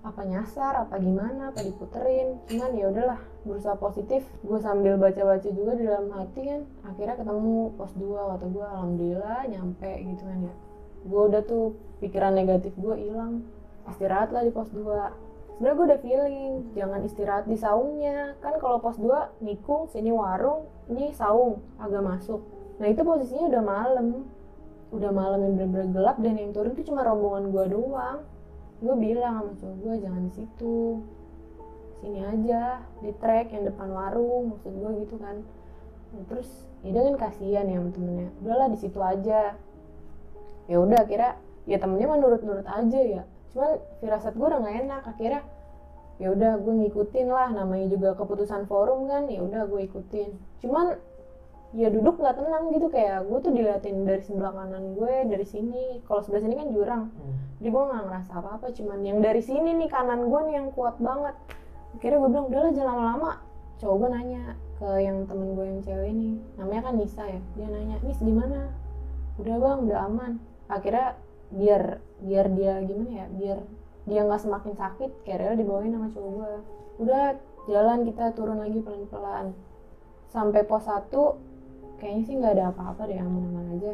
apa 0.02 0.26
nyasar 0.26 0.88
apa 0.88 0.96
gimana 0.98 1.52
apa 1.52 1.60
diputerin. 1.62 2.40
Cuman 2.48 2.72
ya 2.74 2.88
udahlah 2.88 3.20
berusaha 3.44 3.76
positif. 3.76 4.24
Gue 4.42 4.58
sambil 4.64 4.96
baca-baca 4.96 5.46
juga 5.52 5.76
di 5.76 5.84
dalam 5.84 6.08
hati 6.16 6.42
kan. 6.48 6.62
Akhirnya 6.88 7.20
ketemu 7.20 7.76
pos 7.76 7.92
2 8.00 8.32
kata 8.32 8.46
gue 8.48 8.66
alhamdulillah 8.66 9.40
nyampe 9.52 9.92
gitu 10.08 10.24
kan 10.24 10.40
ya. 10.48 10.54
Gue 11.04 11.22
udah 11.36 11.42
tuh 11.44 11.76
pikiran 12.00 12.34
negatif 12.34 12.72
gue 12.80 12.96
hilang. 12.96 13.44
Istirahat 13.92 14.32
lah 14.32 14.48
di 14.48 14.56
pos 14.56 14.72
2 14.72 15.31
sebenarnya 15.58 15.76
gue 15.78 15.86
udah 15.88 16.02
feeling 16.02 16.54
jangan 16.74 17.00
istirahat 17.04 17.46
di 17.46 17.58
saungnya. 17.58 18.36
Kan 18.40 18.58
kalau 18.58 18.80
pos 18.80 18.98
2 18.98 19.44
nikung 19.44 19.88
sini 19.92 20.10
warung 20.10 20.70
ini 20.88 21.12
saung 21.12 21.62
agak 21.78 22.02
masuk. 22.02 22.42
Nah 22.82 22.88
itu 22.90 23.02
posisinya 23.04 23.52
udah 23.52 23.64
malam. 23.64 24.08
Udah 24.92 25.12
malam 25.12 25.40
yang 25.44 25.54
bener-bener 25.56 25.88
gelap 25.96 26.18
dan 26.20 26.36
yang 26.36 26.52
turun 26.52 26.76
tuh 26.76 26.84
cuma 26.84 27.06
rombongan 27.08 27.52
gue 27.52 27.66
doang. 27.72 28.20
Gue 28.82 28.96
bilang 28.98 29.34
sama 29.40 29.52
cowok 29.56 29.78
gue 29.80 29.94
jangan 30.04 30.22
di 30.28 30.32
situ. 30.36 30.80
Sini 32.02 32.20
aja 32.26 32.82
di 33.00 33.12
trek 33.22 33.54
yang 33.54 33.70
depan 33.70 33.88
warung 33.94 34.58
maksud 34.58 34.74
gue 34.74 34.92
gitu 35.06 35.16
kan. 35.22 35.46
Nah, 36.12 36.24
terus 36.28 36.50
ya 36.84 36.92
kan 36.92 37.16
kasihan 37.16 37.66
ya 37.70 37.80
temennya. 37.80 38.28
Udahlah 38.44 38.68
di 38.68 38.78
situ 38.82 39.00
aja. 39.00 39.56
Ya 40.66 40.78
udah 40.82 41.06
akhirnya 41.06 41.38
ya 41.70 41.78
temennya 41.78 42.08
mah 42.10 42.18
nurut-nurut 42.18 42.66
aja 42.66 43.00
ya 43.00 43.24
cuman 43.52 43.80
firasat 44.00 44.34
gue 44.36 44.48
udah 44.48 44.60
gak 44.64 44.76
enak 44.88 45.02
akhirnya 45.04 45.42
ya 46.22 46.30
udah 46.38 46.62
gue 46.62 46.74
ngikutin 46.86 47.28
lah 47.34 47.50
namanya 47.50 47.90
juga 47.90 48.14
keputusan 48.14 48.70
forum 48.70 49.10
kan 49.10 49.26
ya 49.26 49.42
udah 49.42 49.66
gue 49.66 49.90
ikutin. 49.90 50.38
Cuman 50.62 50.94
ya 51.74 51.90
duduk 51.90 52.22
nggak 52.22 52.36
tenang 52.38 52.70
gitu 52.78 52.94
kayak 52.94 53.26
gue 53.26 53.40
tuh 53.42 53.50
diliatin 53.50 54.06
dari 54.06 54.22
sebelah 54.22 54.54
kanan 54.54 54.94
gue 54.94 55.14
dari 55.26 55.46
sini. 55.50 56.06
Kalau 56.06 56.22
sebelah 56.22 56.46
sini 56.46 56.54
kan 56.62 56.70
jurang. 56.70 57.04
Jadi 57.58 57.70
gue 57.74 57.84
nggak 57.90 58.04
ngerasa 58.06 58.32
apa-apa 58.38 58.70
cuman 58.70 59.02
yang 59.02 59.18
dari 59.18 59.42
sini 59.42 59.74
nih 59.82 59.90
kanan 59.90 60.30
gue 60.30 60.40
nih 60.46 60.56
yang 60.62 60.70
kuat 60.78 61.02
banget. 61.02 61.34
Akhirnya 61.98 62.18
gue 62.22 62.30
bilang 62.30 62.48
udahlah 62.54 62.72
jangan 62.78 62.94
lama-lama. 62.94 63.32
Cowok 63.82 63.96
gue 63.98 64.10
nanya 64.14 64.44
ke 64.78 64.90
yang 65.02 65.18
temen 65.26 65.58
gue 65.58 65.66
yang 65.66 65.80
cewek 65.82 66.08
ini. 66.14 66.32
Namanya 66.62 66.82
kan 66.86 66.94
Nisa 67.02 67.24
ya? 67.26 67.42
Dia 67.58 67.68
nanya 67.74 67.98
Nis 68.06 68.20
gimana? 68.22 68.70
Udah 69.42 69.56
bang 69.58 69.78
udah 69.90 70.00
aman. 70.06 70.32
Akhirnya 70.70 71.18
biar 71.52 72.00
biar 72.24 72.46
dia 72.56 72.80
gimana 72.84 73.12
ya 73.12 73.28
biar 73.32 73.60
dia 74.08 74.22
nggak 74.24 74.42
semakin 74.42 74.74
sakit 74.74 75.12
kayak 75.28 75.60
dibawain 75.60 75.94
sama 75.94 76.08
cowok 76.10 76.32
gue 76.32 76.52
udah 77.02 77.24
jalan 77.70 78.06
kita 78.08 78.34
turun 78.34 78.58
lagi 78.62 78.82
pelan-pelan. 78.82 79.54
Sampai 80.32 80.64
pos 80.64 80.88
1 80.88 81.12
kayaknya 82.00 82.24
sih 82.26 82.36
nggak 82.40 82.54
ada 82.58 82.66
apa-apa 82.74 83.06
deh 83.06 83.20
aman-aman 83.20 83.78
aja. 83.78 83.94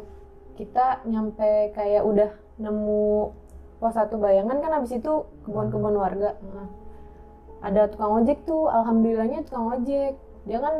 Kita 0.56 1.04
nyampe 1.04 1.74
kayak 1.76 2.02
udah 2.06 2.30
nemu 2.58 3.32
pos 3.78 3.94
satu 3.94 4.18
bayangan 4.18 4.58
kan 4.58 4.72
habis 4.74 4.96
itu 4.96 5.26
kebun-kebun 5.46 5.94
warga. 5.94 6.34
Nah, 6.42 6.68
ada 7.62 7.86
tukang 7.90 8.22
ojek 8.22 8.42
tuh 8.42 8.66
alhamdulillahnya 8.66 9.46
tukang 9.46 9.70
ojek. 9.70 10.18
Dia 10.46 10.58
kan 10.58 10.74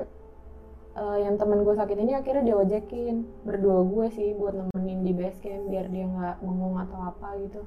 eh, 0.98 1.18
yang 1.24 1.38
temen 1.38 1.62
gue 1.62 1.74
sakit 1.78 1.96
ini 1.96 2.12
akhirnya 2.18 2.42
dia 2.42 2.56
ojekin 2.58 3.22
berdua 3.46 3.86
gue 3.86 4.06
sih 4.10 4.34
buat 4.34 4.54
nemenin 4.58 5.06
di 5.06 5.12
base 5.14 5.38
camp 5.38 5.70
biar 5.70 5.86
dia 5.88 6.04
nggak 6.10 6.36
bengong 6.42 6.76
atau 6.82 6.98
apa 7.14 7.28
gitu. 7.40 7.62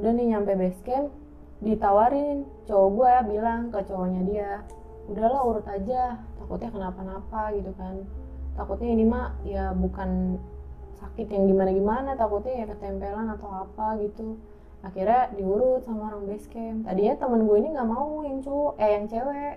Udah 0.00 0.10
nih 0.16 0.26
nyampe 0.34 0.52
base 0.56 0.80
camp 0.82 1.12
ditawarin. 1.60 2.48
Cowok 2.64 2.88
gue 2.96 3.12
bilang 3.36 3.68
ke 3.68 3.78
cowoknya 3.84 4.22
dia 4.24 4.48
udahlah 5.12 5.40
urut 5.44 5.66
aja. 5.68 6.18
Takutnya 6.40 6.70
kenapa-napa 6.72 7.52
gitu 7.54 7.70
kan. 7.76 8.08
Takutnya 8.56 8.88
ini 8.90 9.04
mah 9.04 9.36
ya 9.44 9.76
bukan 9.76 10.40
sakit 11.00 11.32
yang 11.32 11.48
gimana-gimana 11.48 12.12
takutnya 12.18 12.64
ya 12.64 12.66
ketempelan 12.72 13.28
atau 13.36 13.48
apa 13.52 14.00
gitu. 14.00 14.40
Akhirnya 14.80 15.28
diurut 15.36 15.84
sama 15.84 16.08
orang 16.08 16.24
base 16.24 16.48
camp. 16.48 16.88
Tadinya 16.88 17.14
temen 17.20 17.44
gue 17.44 17.56
ini 17.60 17.68
nggak 17.76 17.88
mau 17.88 18.24
yang 18.24 18.40
cowok 18.40 18.72
eh 18.80 18.90
yang 18.96 19.04
cewek 19.04 19.54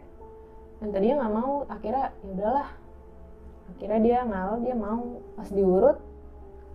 dan 0.83 0.91
tadinya 0.91 1.15
nggak 1.23 1.33
mau 1.39 1.63
akhirnya 1.71 2.11
ya 2.11 2.29
udahlah. 2.35 2.69
Akhirnya 3.71 3.99
dia 4.03 4.17
ngalor 4.27 4.59
dia 4.59 4.75
mau. 4.75 5.23
Pas 5.39 5.47
diurut 5.47 5.97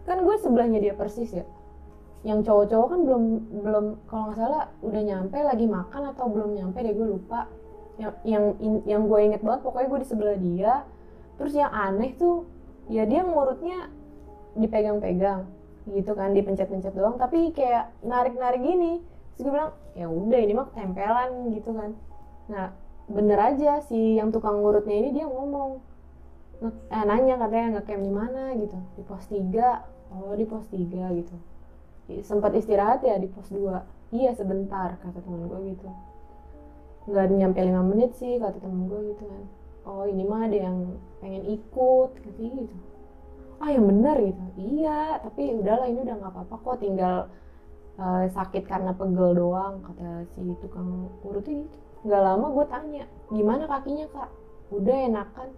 kan 0.08 0.24
gue 0.24 0.36
sebelahnya 0.40 0.80
dia 0.80 0.96
persis 0.96 1.28
ya. 1.28 1.44
Yang 2.24 2.48
cowok-cowok 2.48 2.88
kan 2.88 3.00
belum 3.04 3.22
belum 3.60 3.84
kalau 4.08 4.32
nggak 4.32 4.40
salah 4.40 4.72
udah 4.80 5.02
nyampe 5.04 5.36
lagi 5.44 5.68
makan 5.68 6.02
atau 6.16 6.24
belum 6.32 6.56
nyampe 6.56 6.80
deh 6.80 6.96
gue 6.96 7.04
lupa. 7.20 7.52
Yang 8.00 8.12
yang 8.24 8.44
yang 8.88 9.02
gue 9.04 9.20
inget 9.20 9.44
banget 9.44 9.60
pokoknya 9.60 9.88
gue 9.92 10.00
di 10.00 10.08
sebelah 10.08 10.38
dia. 10.40 10.72
Terus 11.36 11.52
yang 11.52 11.68
aneh 11.68 12.16
tuh 12.16 12.48
ya 12.88 13.04
dia 13.04 13.20
ngurutnya 13.20 13.92
dipegang-pegang 14.56 15.44
gitu 15.92 16.16
kan 16.16 16.32
dipencet-pencet 16.32 16.96
doang. 16.96 17.20
Tapi 17.20 17.52
kayak 17.52 17.92
narik-narik 18.00 18.64
gini. 18.64 19.04
Terus 19.36 19.44
gue 19.44 19.52
bilang 19.52 19.76
ya 19.92 20.08
udah 20.08 20.40
ini 20.40 20.56
mah 20.56 20.72
tempelan 20.72 21.52
gitu 21.52 21.76
kan. 21.76 21.92
Nah 22.48 22.87
bener 23.08 23.40
aja 23.40 23.80
si 23.88 24.20
yang 24.20 24.28
tukang 24.28 24.60
ngurutnya 24.60 24.92
ini 24.92 25.08
dia 25.16 25.24
ngomong 25.24 25.80
eh, 26.92 27.04
nanya 27.08 27.40
katanya 27.40 27.80
ngecamp 27.80 28.02
di 28.04 28.12
mana? 28.12 28.42
gitu. 28.60 28.78
Di 29.00 29.02
pos 29.08 29.24
3 29.32 30.12
oh 30.12 30.32
di 30.36 30.44
pos 30.44 30.68
3 30.68 31.16
gitu. 31.16 31.36
Sempat 32.24 32.52
istirahat 32.56 33.00
ya 33.04 33.16
di 33.16 33.28
pos 33.28 33.48
2 33.48 34.12
iya 34.12 34.32
sebentar 34.36 35.00
kata 35.00 35.24
teman 35.24 35.48
gue 35.48 35.60
gitu. 35.72 35.88
Nggak 37.08 37.24
nyampe 37.32 37.60
lima 37.64 37.82
menit 37.84 38.12
sih 38.20 38.36
kata 38.36 38.60
temen 38.60 38.88
gue 38.92 39.00
gitu 39.16 39.24
kan. 39.24 39.42
Oh 39.88 40.04
ini 40.04 40.28
mah 40.28 40.44
ada 40.44 40.58
yang 40.68 41.00
pengen 41.24 41.48
ikut 41.48 42.10
katanya 42.12 42.52
gitu. 42.60 42.76
Ah 43.58 43.72
yang 43.72 43.88
benar 43.88 44.20
gitu. 44.20 44.44
Iya 44.60 45.24
tapi 45.24 45.56
udahlah 45.56 45.88
ini 45.88 46.04
udah 46.04 46.16
nggak 46.20 46.32
apa-apa 46.36 46.54
kok 46.60 46.78
tinggal 46.84 47.16
eh, 47.96 48.24
sakit 48.28 48.68
karena 48.68 48.92
pegel 48.92 49.32
doang 49.32 49.80
kata 49.80 50.28
si 50.36 50.44
tukang 50.60 51.08
urutnya 51.24 51.64
gitu 51.64 51.87
nggak 52.06 52.22
lama 52.22 52.46
gue 52.54 52.66
tanya 52.70 53.04
gimana 53.32 53.64
kakinya 53.66 54.06
kak? 54.10 54.30
Udah 54.74 54.96
enakan. 55.08 55.48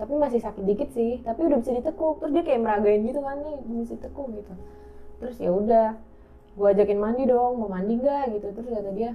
Tapi 0.00 0.12
masih 0.18 0.40
sakit 0.42 0.64
dikit 0.66 0.88
sih 0.94 1.20
tapi 1.22 1.46
udah 1.46 1.58
bisa 1.62 1.72
ditekuk. 1.76 2.22
Terus 2.22 2.32
dia 2.34 2.42
kayak 2.46 2.60
meragain 2.62 3.02
gitu 3.06 3.20
kan 3.22 3.38
nih 3.42 3.56
bisa 3.82 3.94
ditekuk 3.98 4.28
gitu. 4.34 4.52
Terus 5.22 5.36
ya 5.38 5.50
udah 5.50 5.88
gue 6.52 6.68
ajakin 6.68 6.98
mandi 7.00 7.24
dong 7.24 7.58
mau 7.60 7.70
mandi 7.70 7.98
gak 8.00 8.34
gitu. 8.34 8.46
Terus 8.54 8.68
kata 8.70 8.92
dia 8.92 9.10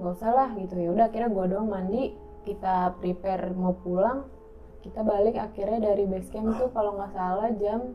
nggak 0.00 0.12
usah 0.16 0.30
lah 0.32 0.48
gitu. 0.56 0.74
Ya 0.78 0.90
udah 0.92 1.04
akhirnya 1.08 1.30
gue 1.32 1.44
doang 1.50 1.68
mandi. 1.68 2.04
Kita 2.40 2.96
prepare 2.96 3.52
mau 3.52 3.76
pulang 3.76 4.40
kita 4.80 5.04
balik 5.04 5.36
akhirnya 5.36 5.92
dari 5.92 6.08
base 6.08 6.32
camp 6.32 6.56
tuh 6.56 6.72
kalau 6.72 6.96
nggak 6.96 7.12
salah 7.12 7.52
jam 7.60 7.92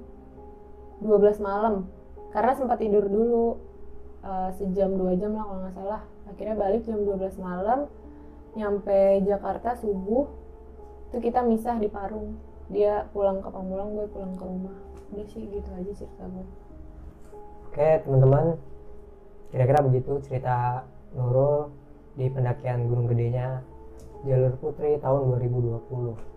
12 1.01 1.41
malam. 1.41 1.89
Karena 2.29 2.53
sempat 2.53 2.77
tidur 2.77 3.09
dulu 3.09 3.57
uh, 4.21 4.53
sejam 4.53 4.93
dua 4.93 5.17
jam 5.17 5.33
lah 5.33 5.43
kalau 5.49 5.59
nggak 5.65 5.75
salah. 5.75 6.01
Akhirnya 6.29 6.55
balik 6.57 6.85
jam 6.85 7.01
12 7.01 7.41
malam 7.41 7.89
nyampe 8.55 9.21
Jakarta 9.27 9.75
subuh 9.75 10.27
itu 11.11 11.17
kita 11.21 11.43
misah 11.43 11.77
di 11.77 11.87
Parung. 11.91 12.39
Dia 12.71 13.05
pulang 13.13 13.43
ke 13.43 13.49
Pamulang 13.51 13.93
gue 13.93 14.07
pulang 14.09 14.33
ke 14.35 14.43
rumah. 14.43 14.75
Udah 15.13 15.27
sih 15.29 15.45
gitu 15.45 15.69
aja 15.69 15.91
cerita 15.93 16.23
gue. 16.25 16.47
Oke 17.69 17.89
teman-teman. 18.03 18.57
Kira-kira 19.53 19.79
begitu 19.85 20.19
cerita 20.25 20.83
Nurul 21.15 21.71
di 22.15 22.27
pendakian 22.31 22.87
Gunung 22.91 23.07
Gedenya 23.07 23.63
Jalur 24.25 24.57
Putri 24.57 24.97
tahun 24.99 25.37
2020 25.37 26.35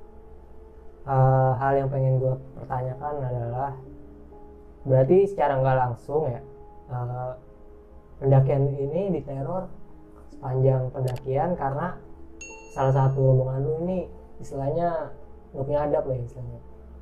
uh, 1.09 1.52
hal 1.57 1.72
yang 1.81 1.88
pengen 1.88 2.20
gue 2.20 2.35
pertanyakan 2.61 3.14
adalah 3.24 3.72
berarti 4.85 5.24
secara 5.24 5.59
nggak 5.59 5.78
langsung 5.88 6.28
ya 6.28 6.40
uh, 6.92 7.33
pendakian 8.20 8.68
ini 8.76 9.14
diteror 9.18 9.66
sepanjang 10.28 10.92
pendakian 10.92 11.57
karena 11.57 11.96
salah 12.78 12.94
satu 12.94 13.18
rombongan 13.18 13.66
lu 13.66 13.72
ini 13.82 14.06
istilahnya 14.38 15.10
nggak 15.50 15.66
punya 15.66 15.80
adab 15.82 16.06
lah 16.06 16.14
ya 16.14 16.24
istilahnya. 16.30 16.60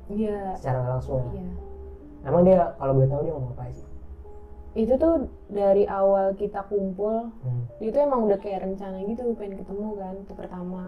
Iya. 0.09 0.39
Secara 0.57 0.77
nggak 0.81 0.93
langsung 0.97 1.21
ya. 1.21 1.29
Iya. 1.37 1.53
Emang 2.25 2.41
dia 2.49 2.61
kalau 2.81 2.93
boleh 2.97 3.09
tahu 3.13 3.21
dia 3.21 3.33
mau 3.37 3.43
ngapain 3.45 3.73
sih? 3.77 3.89
Itu 4.73 4.93
tuh 4.97 5.29
dari 5.53 5.85
awal 5.85 6.33
kita 6.33 6.65
kumpul 6.65 7.29
hmm. 7.29 7.77
dia 7.77 7.89
tuh 7.93 8.01
emang 8.09 8.25
udah 8.25 8.41
kayak 8.41 8.65
rencana 8.65 9.05
gitu 9.05 9.37
pengen 9.37 9.61
ketemu 9.61 9.87
kan 10.01 10.13
itu 10.17 10.33
pertama. 10.33 10.83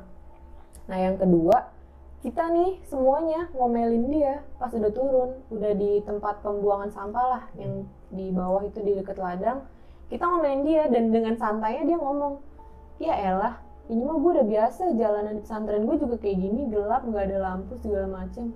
Nah 0.89 0.97
yang 0.97 1.21
kedua 1.21 1.69
kita 2.25 2.49
nih 2.49 2.81
semuanya 2.89 3.45
ngomelin 3.53 4.09
dia 4.09 4.41
pas 4.57 4.73
udah 4.73 4.89
turun 4.89 5.37
udah 5.53 5.71
di 5.77 6.01
tempat 6.01 6.41
pembuangan 6.41 6.89
sampah 6.89 7.25
lah 7.29 7.43
yang 7.53 7.85
di 8.09 8.33
bawah 8.33 8.65
itu 8.65 8.81
di 8.81 8.97
deket 8.97 9.21
ladang. 9.21 9.69
Kita 10.09 10.25
ngomelin 10.25 10.65
dia 10.65 10.89
dan 10.89 11.13
dengan 11.13 11.37
santainya 11.37 11.85
dia 11.85 11.97
ngomong 12.01 12.41
ya 12.97 13.13
elah 13.13 13.68
ini 13.89 14.01
mah 14.05 14.21
gue 14.21 14.31
udah 14.37 14.47
biasa 14.47 14.93
jalanan 14.93 15.41
pesantren 15.41 15.89
gue 15.89 15.97
juga 15.97 16.15
kayak 16.21 16.37
gini 16.37 16.69
gelap 16.69 17.01
nggak 17.09 17.25
ada 17.25 17.37
lampu 17.41 17.73
segala 17.81 18.05
macem. 18.05 18.53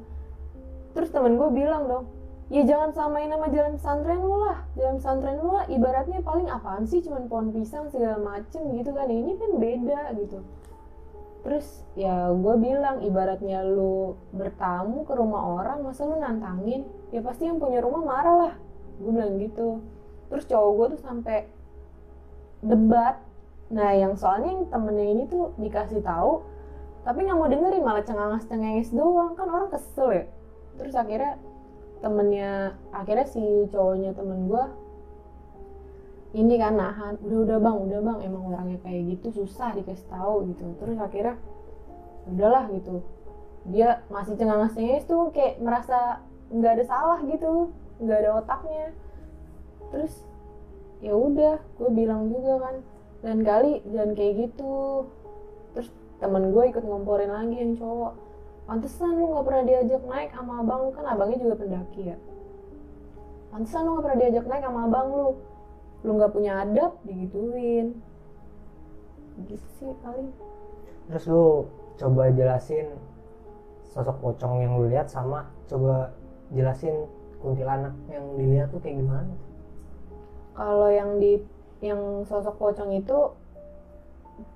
Terus 0.94 1.10
temen 1.10 1.42
gue 1.42 1.50
bilang 1.50 1.90
dong 1.90 2.06
ya 2.54 2.62
jangan 2.70 2.94
samain 2.94 3.34
nama 3.34 3.50
jalan 3.50 3.82
pesantren 3.82 4.22
lu 4.22 4.38
lah. 4.46 4.62
Jalan 4.78 5.02
pesantren 5.02 5.42
lu 5.42 5.50
lah 5.58 5.66
ibaratnya 5.66 6.22
paling 6.22 6.46
apaan 6.54 6.86
sih? 6.86 7.02
Cuman 7.02 7.26
pohon 7.26 7.50
pisang 7.50 7.90
segala 7.90 8.22
macem 8.22 8.62
gitu 8.78 8.94
kan. 8.94 9.10
Ini 9.10 9.32
kan 9.42 9.52
beda 9.58 10.02
gitu. 10.22 10.38
Terus 11.44 11.82
ya 11.98 12.30
gue 12.30 12.56
bilang 12.62 13.02
ibaratnya 13.02 13.66
lu 13.66 14.14
bertamu 14.38 15.02
ke 15.04 15.18
rumah 15.18 15.66
orang 15.66 15.82
masa 15.82 16.06
lu 16.06 16.22
nantangin? 16.22 16.86
Ya 17.10 17.26
pasti 17.26 17.50
yang 17.50 17.58
punya 17.58 17.82
rumah 17.82 18.06
marah 18.06 18.36
lah. 18.38 18.54
Gue 19.02 19.12
bilang 19.18 19.42
gitu. 19.42 19.82
Terus 20.30 20.46
cowok 20.46 20.72
gue 20.78 20.88
tuh 20.94 21.02
sampai 21.02 21.50
debat 22.62 23.18
nah 23.74 23.90
yang 23.90 24.14
soalnya 24.14 24.54
yang 24.54 24.66
temennya 24.70 25.08
ini 25.18 25.24
tuh 25.26 25.58
dikasih 25.58 26.06
tahu 26.06 26.46
tapi 27.04 27.28
nggak 27.28 27.36
mau 27.36 27.52
dengerin 27.52 27.84
malah 27.84 28.04
cengangas 28.04 28.48
cengenges 28.48 28.96
doang. 28.96 29.36
Kan 29.36 29.52
orang 29.52 29.70
kesel 29.70 30.10
ya. 30.12 30.26
Terus 30.80 30.96
akhirnya 30.96 31.36
temennya 32.00 32.80
akhirnya 32.96 33.28
si 33.28 33.44
cowoknya 33.72 34.12
temen 34.16 34.52
gue 34.52 34.66
ini 36.34 36.58
kan 36.58 36.74
nahan 36.76 37.16
udah 37.22 37.40
udah 37.46 37.58
bang 37.60 37.78
udah 37.78 38.00
bang. 38.00 38.18
Emang 38.24 38.44
orangnya 38.56 38.80
kayak 38.82 39.20
gitu 39.20 39.44
susah 39.44 39.76
dikasih 39.76 40.08
tahu 40.08 40.48
gitu. 40.48 40.66
Terus 40.80 40.98
akhirnya 40.98 41.36
udahlah 42.32 42.72
gitu. 42.72 43.04
Dia 43.68 44.04
masih 44.08 44.40
cengangas 44.40 44.72
cengenges 44.72 45.04
tuh 45.04 45.28
kayak 45.36 45.60
merasa 45.60 46.24
nggak 46.56 46.72
ada 46.80 46.86
salah 46.88 47.20
gitu 47.28 47.76
nggak 48.00 48.18
ada 48.24 48.30
otaknya. 48.40 48.96
Terus 49.92 50.24
ya 51.04 51.12
udah 51.20 51.60
gue 51.60 51.90
bilang 51.92 52.32
juga 52.32 52.64
kan 52.64 52.76
dan 53.24 53.40
kali 53.42 53.80
jangan 53.88 54.12
kayak 54.14 54.34
gitu. 54.46 55.08
Terus 55.74 55.90
temen 56.20 56.52
gue 56.52 56.64
ikut 56.70 56.84
ngomporin 56.84 57.32
lagi 57.32 57.56
yang 57.56 57.74
cowok. 57.80 58.14
Pantesan 58.68 59.16
lu 59.16 59.32
nggak 59.32 59.46
pernah 59.48 59.64
diajak 59.64 60.04
naik 60.04 60.30
sama 60.36 60.54
abang. 60.60 60.80
Lu 60.88 60.92
kan 60.92 61.06
abangnya 61.08 61.40
juga 61.40 61.56
pendaki 61.56 62.02
ya. 62.12 62.18
Pantesan 63.50 63.88
lu 63.88 63.90
nggak 63.96 64.04
pernah 64.04 64.20
diajak 64.20 64.46
naik 64.46 64.64
sama 64.68 64.80
abang 64.92 65.08
lu. 65.16 65.30
Lu 66.04 66.12
nggak 66.20 66.32
punya 66.36 66.52
adab 66.68 66.92
digituin. 67.08 67.96
Gitu 69.48 69.68
sih 69.80 69.92
paling. 70.04 70.30
Terus 71.08 71.26
lu 71.32 71.48
coba 71.96 72.28
jelasin 72.36 72.92
sosok 73.88 74.20
pocong 74.20 74.68
yang 74.68 74.76
lu 74.76 74.92
lihat 74.92 75.08
sama 75.08 75.48
coba 75.70 76.12
jelasin 76.52 77.08
kuntilanak 77.40 77.94
yang 78.12 78.26
dilihat 78.36 78.68
tuh 78.72 78.84
kayak 78.84 79.00
gimana? 79.00 79.34
Kalau 80.54 80.90
yang 80.90 81.20
di 81.20 81.42
yang 81.84 82.24
sosok 82.24 82.56
pocong 82.56 82.96
itu 82.96 83.36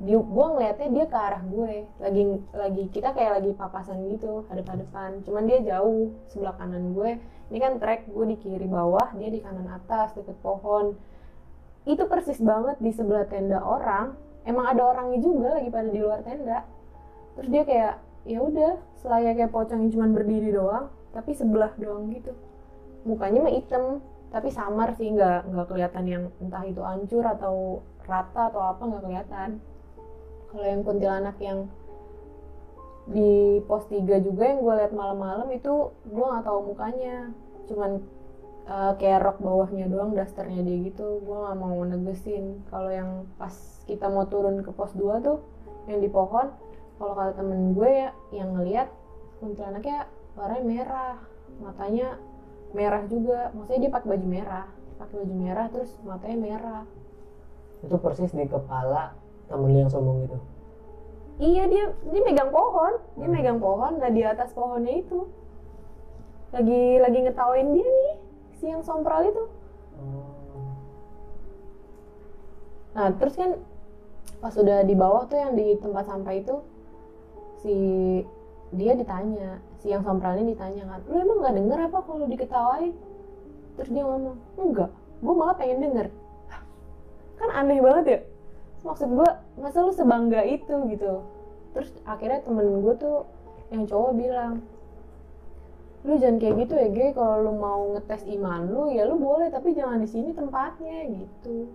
di 0.01 0.15
gue 0.15 0.45
ngeliatnya 0.55 0.89
dia 0.89 1.05
ke 1.05 1.17
arah 1.17 1.43
gue. 1.43 1.85
Lagi 1.99 2.23
lagi 2.55 2.83
kita 2.89 3.11
kayak 3.11 3.43
lagi 3.43 3.51
papasan 3.53 4.07
gitu 4.15 4.47
hadap-hadapan. 4.47 5.21
Cuman 5.27 5.43
dia 5.45 5.59
jauh 5.61 6.15
sebelah 6.31 6.55
kanan 6.55 6.95
gue. 6.95 7.19
Ini 7.51 7.57
kan 7.59 7.73
trek 7.77 8.07
gue 8.07 8.25
di 8.31 8.37
kiri 8.39 8.67
bawah 8.67 9.11
dia 9.19 9.29
di 9.29 9.43
kanan 9.43 9.67
atas 9.67 10.15
deket 10.15 10.39
pohon. 10.39 10.95
Itu 11.83 12.07
persis 12.07 12.39
banget 12.39 12.79
di 12.79 12.95
sebelah 12.95 13.27
tenda 13.27 13.59
orang. 13.59 14.15
Emang 14.47 14.71
ada 14.71 14.95
orangnya 14.95 15.19
juga 15.19 15.59
lagi 15.59 15.67
pada 15.67 15.89
di 15.91 15.99
luar 15.99 16.23
tenda. 16.23 16.63
Terus 17.35 17.49
dia 17.51 17.63
kayak 17.67 17.93
ya 18.27 18.39
udah 18.43 18.73
selayaknya 19.03 19.47
pocong 19.47 19.87
yang 19.87 19.91
cuman 19.93 20.09
berdiri 20.15 20.51
doang 20.51 20.91
tapi 21.11 21.31
sebelah 21.35 21.71
doang 21.79 22.07
gitu. 22.11 22.31
Mukanya 23.07 23.39
mah 23.45 23.53
hitam 23.53 23.83
tapi 24.27 24.51
samar 24.51 24.91
sih 24.99 25.15
nggak 25.15 25.47
nggak 25.47 25.67
kelihatan 25.71 26.05
yang 26.05 26.23
entah 26.43 26.63
itu 26.67 26.83
hancur 26.83 27.23
atau 27.23 27.79
rata 28.03 28.51
atau 28.51 28.61
apa 28.63 28.81
nggak 28.83 29.03
kelihatan. 29.03 29.49
Kalau 30.47 30.65
yang 30.65 30.81
kuntilanak 30.83 31.37
yang 31.39 31.67
di 33.07 33.63
pos 33.63 33.87
3 33.87 34.19
juga 34.19 34.43
yang 34.51 34.59
gue 34.59 34.73
lihat 34.83 34.91
malam-malam 34.91 35.47
itu 35.55 35.95
gue 36.03 36.25
nggak 36.27 36.43
tahu 36.43 36.59
mukanya. 36.75 37.31
Cuman 37.71 38.03
uh, 38.67 38.93
kayak 38.99 39.23
rok 39.23 39.37
bawahnya 39.39 39.87
doang 39.87 40.11
dasternya 40.11 40.63
dia 40.63 40.91
gitu. 40.91 41.23
Gue 41.23 41.37
nggak 41.47 41.57
mau 41.59 41.79
negesin. 41.87 42.63
Kalau 42.67 42.91
yang 42.91 43.27
pas 43.39 43.55
kita 43.87 44.11
mau 44.11 44.27
turun 44.27 44.59
ke 44.59 44.71
pos 44.75 44.91
2 44.91 45.23
tuh 45.23 45.39
yang 45.87 46.03
di 46.03 46.11
pohon 46.11 46.51
kalau 46.99 47.13
kata 47.15 47.39
temen 47.39 47.71
gue 47.77 47.87
ya 47.87 48.09
yang 48.35 48.51
ngelihat 48.59 48.91
kuntilanaknya 49.39 50.07
warnanya 50.35 50.65
merah. 50.67 51.15
Matanya 51.63 52.19
merah 52.75 53.03
juga. 53.07 53.51
Maksudnya 53.55 53.87
dia 53.87 53.91
pakai 53.91 54.07
baju 54.15 54.27
merah. 54.27 54.67
Pakai 54.97 55.15
baju 55.23 55.35
merah 55.35 55.65
terus 55.69 55.91
matanya 56.03 56.37
merah. 56.39 56.83
Itu 57.85 57.95
persis 58.01 58.33
di 58.33 58.49
kepala 58.49 59.13
temen 59.47 59.71
yang 59.77 59.89
sombong 59.91 60.25
itu? 60.25 60.37
Iya 61.37 61.63
dia 61.69 61.83
dia 62.09 62.21
megang 62.25 62.49
pohon. 62.49 62.97
Dia 63.15 63.29
megang 63.29 63.59
pohon 63.61 64.01
nah 64.01 64.09
di 64.09 64.25
atas 64.25 64.51
pohonnya 64.51 65.05
itu. 65.05 65.29
Lagi 66.51 66.97
lagi 66.97 67.19
ngetawain 67.27 67.75
dia 67.75 67.85
nih 67.85 68.13
si 68.57 68.65
yang 68.67 68.81
sompral 68.81 69.21
itu. 69.27 69.43
Nah 72.97 73.13
terus 73.13 73.37
kan 73.37 73.61
pas 74.41 74.53
udah 74.57 74.81
di 74.85 74.93
bawah 74.97 75.29
tuh 75.29 75.37
yang 75.37 75.53
di 75.53 75.77
tempat 75.77 76.09
sampah 76.09 76.33
itu 76.33 76.55
si 77.61 77.75
dia 78.73 78.93
ditanya 78.93 79.61
si 79.77 79.93
yang 79.93 80.01
sompralnya 80.01 80.41
ditanya 80.41 80.83
kan 80.89 80.99
lu 81.05 81.21
emang 81.21 81.37
nggak 81.45 81.55
denger 81.55 81.79
apa 81.89 81.97
kalau 82.01 82.25
diketawain? 82.25 82.93
Terus 83.77 83.89
dia 83.93 84.03
ngomong 84.03 84.37
enggak 84.57 84.91
gue 85.21 85.33
malah 85.33 85.55
pengen 85.57 85.81
denger. 85.81 86.07
Kan 87.37 87.49
aneh 87.53 87.81
banget 87.81 88.05
ya? 88.05 88.19
Maksud 88.85 89.09
gue 89.13 89.29
masa 89.57 89.77
lu 89.81 89.93
sebangga 89.93 90.41
itu? 90.45 90.75
Gitu. 90.89 91.21
Terus 91.73 91.89
akhirnya 92.05 92.41
temen 92.45 92.81
gue 92.81 92.93
tuh 92.97 93.25
yang 93.73 93.83
cowok 93.83 94.11
bilang 94.17 94.53
lu 96.05 96.15
jangan 96.15 96.37
kayak 96.39 96.55
gitu 96.65 96.73
ya 96.77 96.87
Ge. 96.93 97.07
Kalau 97.17 97.35
lu 97.41 97.53
mau 97.57 97.81
ngetes 97.97 98.23
iman 98.37 98.61
lu 98.69 98.93
ya 98.93 99.03
lu 99.09 99.17
boleh 99.17 99.49
tapi 99.49 99.73
jangan 99.73 100.01
di 100.01 100.09
sini 100.09 100.29
tempatnya 100.33 101.09
gitu. 101.09 101.69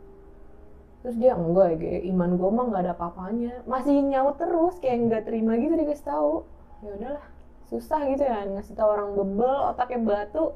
Terus 1.02 1.16
dia 1.18 1.34
enggak 1.34 1.66
ya 1.74 1.76
Ge. 1.78 1.94
Iman 2.10 2.38
gue 2.38 2.50
mah 2.50 2.64
nggak 2.70 2.82
ada 2.86 2.92
apa-apanya. 2.94 3.66
Masih 3.66 3.98
nyaut 4.06 4.38
terus 4.38 4.78
kayak 4.78 5.10
nggak 5.10 5.22
terima 5.26 5.58
gitu 5.58 5.74
dikasih 5.74 6.06
tahu. 6.06 6.34
Ya 6.82 6.90
udahlah 6.98 7.26
susah 7.72 8.04
gitu 8.12 8.20
ya 8.20 8.44
ngasih 8.44 8.76
tahu 8.76 8.88
orang 8.92 9.16
bebel 9.16 9.72
otaknya 9.72 10.00
batu 10.04 10.52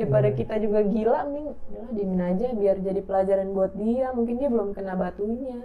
daripada 0.00 0.28
Hmm. 0.30 0.38
kita 0.38 0.54
juga 0.62 0.80
gila 0.80 1.18
mending 1.28 1.48
udahlah 1.52 1.92
diemin 1.92 2.22
aja 2.24 2.46
biar 2.56 2.76
jadi 2.80 3.00
pelajaran 3.04 3.52
buat 3.52 3.72
dia 3.76 4.08
mungkin 4.16 4.40
dia 4.40 4.48
belum 4.48 4.72
kena 4.72 4.96
batunya 4.96 5.60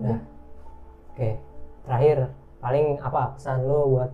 Nah, 0.00 0.18
oke. 1.12 1.30
terakhir 1.84 2.32
paling 2.58 2.96
apa 2.98 3.36
pesan 3.36 3.68
lo 3.68 3.92
buat 3.92 4.10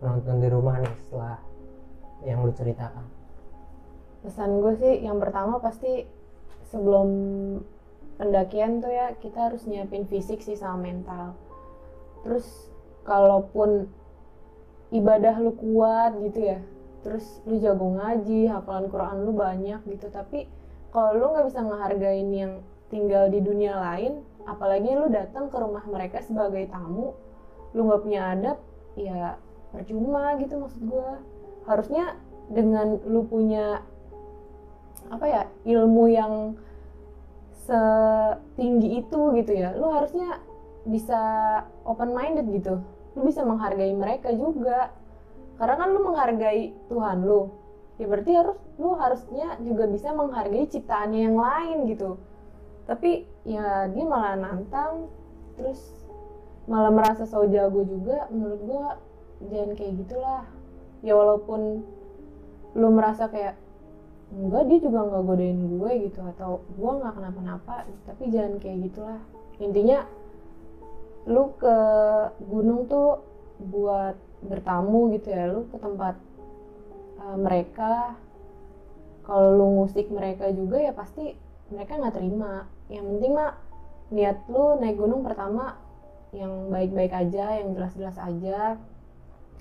penonton 0.00 0.36
di 0.42 0.48
rumah 0.50 0.82
nih 0.82 0.94
setelah 1.06 1.36
yang 2.24 2.42
lu 2.42 2.50
ceritakan 2.50 3.06
pesan 4.20 4.60
gue 4.60 4.74
sih 4.76 4.94
yang 5.00 5.16
pertama 5.16 5.60
pasti 5.62 6.04
sebelum 6.68 7.08
pendakian 8.16 8.80
tuh 8.80 8.92
ya 8.92 9.16
kita 9.16 9.48
harus 9.48 9.64
nyiapin 9.64 10.04
fisik 10.04 10.40
sih 10.40 10.56
sama 10.56 10.76
mental 10.82 11.32
terus 12.24 12.68
kalaupun 13.04 13.88
ibadah 14.90 15.38
lu 15.38 15.54
kuat 15.54 16.18
gitu 16.20 16.40
ya 16.54 16.58
terus 17.00 17.40
lu 17.48 17.56
jago 17.62 17.96
ngaji 17.96 18.50
hafalan 18.50 18.90
Quran 18.92 19.16
lu 19.24 19.32
banyak 19.32 19.80
gitu 19.88 20.12
tapi 20.12 20.44
kalau 20.92 21.16
lu 21.16 21.26
nggak 21.32 21.46
bisa 21.48 21.60
ngehargain 21.64 22.28
yang 22.34 22.52
tinggal 22.90 23.30
di 23.30 23.40
dunia 23.40 23.78
lain 23.78 24.20
apalagi 24.44 24.92
lu 24.92 25.08
datang 25.08 25.48
ke 25.48 25.56
rumah 25.56 25.86
mereka 25.86 26.20
sebagai 26.20 26.66
tamu 26.68 27.14
lu 27.72 27.86
nggak 27.86 28.02
punya 28.02 28.20
adab 28.34 28.58
ya 28.98 29.38
percuma 29.70 30.34
gitu 30.42 30.58
maksud 30.58 30.82
gue 30.82 31.08
harusnya 31.64 32.18
dengan 32.50 32.98
lu 33.06 33.22
punya 33.30 33.86
apa 35.08 35.24
ya 35.26 35.42
ilmu 35.64 36.04
yang 36.10 36.34
setinggi 37.64 39.06
itu 39.06 39.20
gitu 39.38 39.52
ya 39.54 39.70
lu 39.78 39.86
harusnya 39.94 40.42
bisa 40.90 41.20
open 41.86 42.10
minded 42.12 42.50
gitu. 42.50 42.82
Lu 43.14 43.22
bisa 43.22 43.46
menghargai 43.46 43.94
mereka 43.94 44.34
juga. 44.34 44.90
Karena 45.56 45.74
kan 45.78 45.88
lu 45.94 46.00
menghargai 46.02 46.74
Tuhan 46.90 47.22
lu 47.22 47.60
ya 48.00 48.08
berarti 48.08 48.32
harus 48.32 48.56
lu 48.80 48.96
harusnya 48.96 49.60
juga 49.60 49.84
bisa 49.84 50.16
menghargai 50.16 50.64
ciptaannya 50.72 51.20
yang 51.28 51.36
lain 51.36 51.78
gitu. 51.92 52.16
Tapi 52.88 53.28
ya 53.44 53.92
dia 53.92 54.04
malah 54.08 54.40
nantang 54.40 55.12
terus 55.60 55.78
malah 56.64 56.88
merasa 56.88 57.28
so 57.28 57.44
jago 57.44 57.84
juga 57.84 58.24
menurut 58.32 58.60
gua 58.64 58.88
jangan 59.52 59.76
kayak 59.76 59.92
gitulah. 60.00 60.48
Ya 61.04 61.12
walaupun 61.12 61.84
lu 62.72 62.88
merasa 62.88 63.28
kayak 63.28 63.60
enggak 64.32 64.64
dia 64.64 64.78
juga 64.80 64.98
nggak 65.04 65.22
godain 65.26 65.58
gue 65.58 65.90
gitu 66.06 66.20
atau 66.22 66.62
gue 66.78 66.90
nggak 67.02 67.18
kenapa-napa 67.18 67.82
tapi 68.08 68.32
jangan 68.32 68.56
kayak 68.62 68.88
gitulah. 68.88 69.20
Intinya 69.60 70.08
lu 71.30 71.54
ke 71.54 71.76
gunung 72.42 72.90
tuh 72.90 73.22
buat 73.62 74.18
bertamu 74.42 75.14
gitu 75.14 75.30
ya 75.30 75.46
lu 75.46 75.70
ke 75.70 75.78
tempat 75.78 76.18
uh, 77.22 77.38
mereka. 77.38 78.18
Kalau 79.22 79.54
lu 79.54 79.66
ngusik 79.78 80.10
mereka 80.10 80.50
juga 80.50 80.82
ya 80.82 80.90
pasti 80.90 81.38
mereka 81.70 82.02
nggak 82.02 82.18
terima. 82.18 82.66
Yang 82.90 83.04
penting 83.14 83.32
mah 83.38 83.54
niat 84.10 84.42
lu 84.50 84.74
naik 84.82 84.98
gunung 84.98 85.22
pertama 85.22 85.78
yang 86.34 86.66
baik-baik 86.66 87.14
aja 87.14 87.62
yang 87.62 87.78
jelas-jelas 87.78 88.18
aja. 88.18 88.74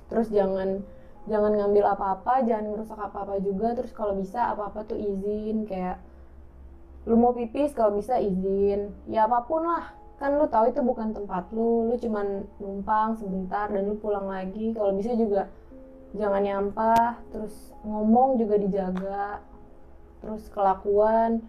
Terus 0.09 0.33
jangan 0.33 0.81
jangan 1.29 1.53
ngambil 1.53 1.85
apa-apa 1.85 2.41
jangan 2.49 2.73
ngerusak 2.73 2.97
apa-apa 2.97 3.37
juga. 3.45 3.77
Terus 3.77 3.93
kalau 3.93 4.17
bisa 4.17 4.57
apa-apa 4.57 4.89
tuh 4.89 4.97
izin 4.97 5.69
kayak 5.69 6.01
lu 7.05 7.13
mau 7.13 7.37
pipis 7.37 7.77
kalau 7.77 7.93
bisa 7.93 8.17
izin. 8.17 8.89
Ya 9.05 9.29
apa 9.29 9.45
pun 9.45 9.69
lah 9.69 9.98
kan 10.19 10.35
lu 10.35 10.45
tahu 10.51 10.67
itu 10.69 10.83
bukan 10.83 11.15
tempat 11.15 11.47
lu. 11.55 11.89
Lu 11.89 11.95
cuman 11.95 12.43
numpang 12.59 13.15
sebentar 13.15 13.71
dan 13.71 13.87
lu 13.87 13.95
pulang 13.97 14.27
lagi. 14.27 14.75
Kalau 14.75 14.91
bisa 14.93 15.15
juga 15.15 15.47
jangan 16.13 16.43
nyampah 16.43 17.17
terus 17.31 17.71
ngomong 17.87 18.35
juga 18.35 18.59
dijaga 18.59 19.39
terus 20.19 20.51
kelakuan. 20.51 21.39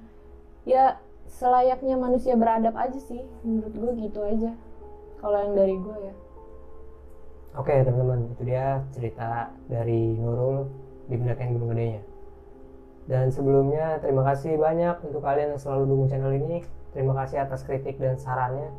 Ya 0.62 1.02
selayaknya 1.26 1.98
manusia 1.98 2.38
beradab 2.38 2.78
aja 2.78 2.98
sih 3.02 3.26
menurut 3.42 3.74
gue 3.74 3.92
gitu 4.06 4.22
aja. 4.22 4.54
Kalau 5.18 5.37
yang 5.37 5.54
dari 5.59 5.76
gue 5.76 5.96
ya. 6.00 6.14
Oke 7.59 7.74
teman-teman, 7.83 8.30
itu 8.30 8.46
dia 8.46 8.78
cerita 8.94 9.50
dari 9.66 10.14
Nurul 10.14 10.70
di 11.11 11.18
pendakian 11.18 11.59
Gunung 11.59 11.74
Gedenya. 11.74 12.02
Dan 13.11 13.35
sebelumnya 13.35 13.98
terima 13.98 14.22
kasih 14.22 14.54
banyak 14.54 15.02
untuk 15.02 15.18
kalian 15.18 15.59
yang 15.59 15.61
selalu 15.61 15.90
dukung 15.90 16.06
channel 16.06 16.30
ini. 16.30 16.62
Terima 16.90 17.14
kasih 17.22 17.46
atas 17.46 17.62
kritik 17.62 17.98
dan 18.03 18.18
sarannya. 18.18 18.70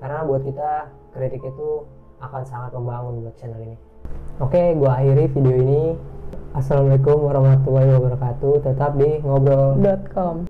Karena 0.00 0.24
buat 0.24 0.44
kita 0.44 0.92
kritik 1.16 1.44
itu 1.44 1.84
akan 2.20 2.42
sangat 2.48 2.72
membangun 2.72 3.24
buat 3.24 3.36
channel 3.36 3.60
ini. 3.60 3.76
Oke, 4.40 4.76
gua 4.76 4.96
akhiri 5.00 5.28
video 5.32 5.56
ini. 5.56 5.82
Assalamualaikum 6.56 7.28
warahmatullahi 7.28 7.92
wabarakatuh. 7.96 8.64
Tetap 8.64 8.96
di 8.96 9.20
ngobrol.com. 9.20 10.48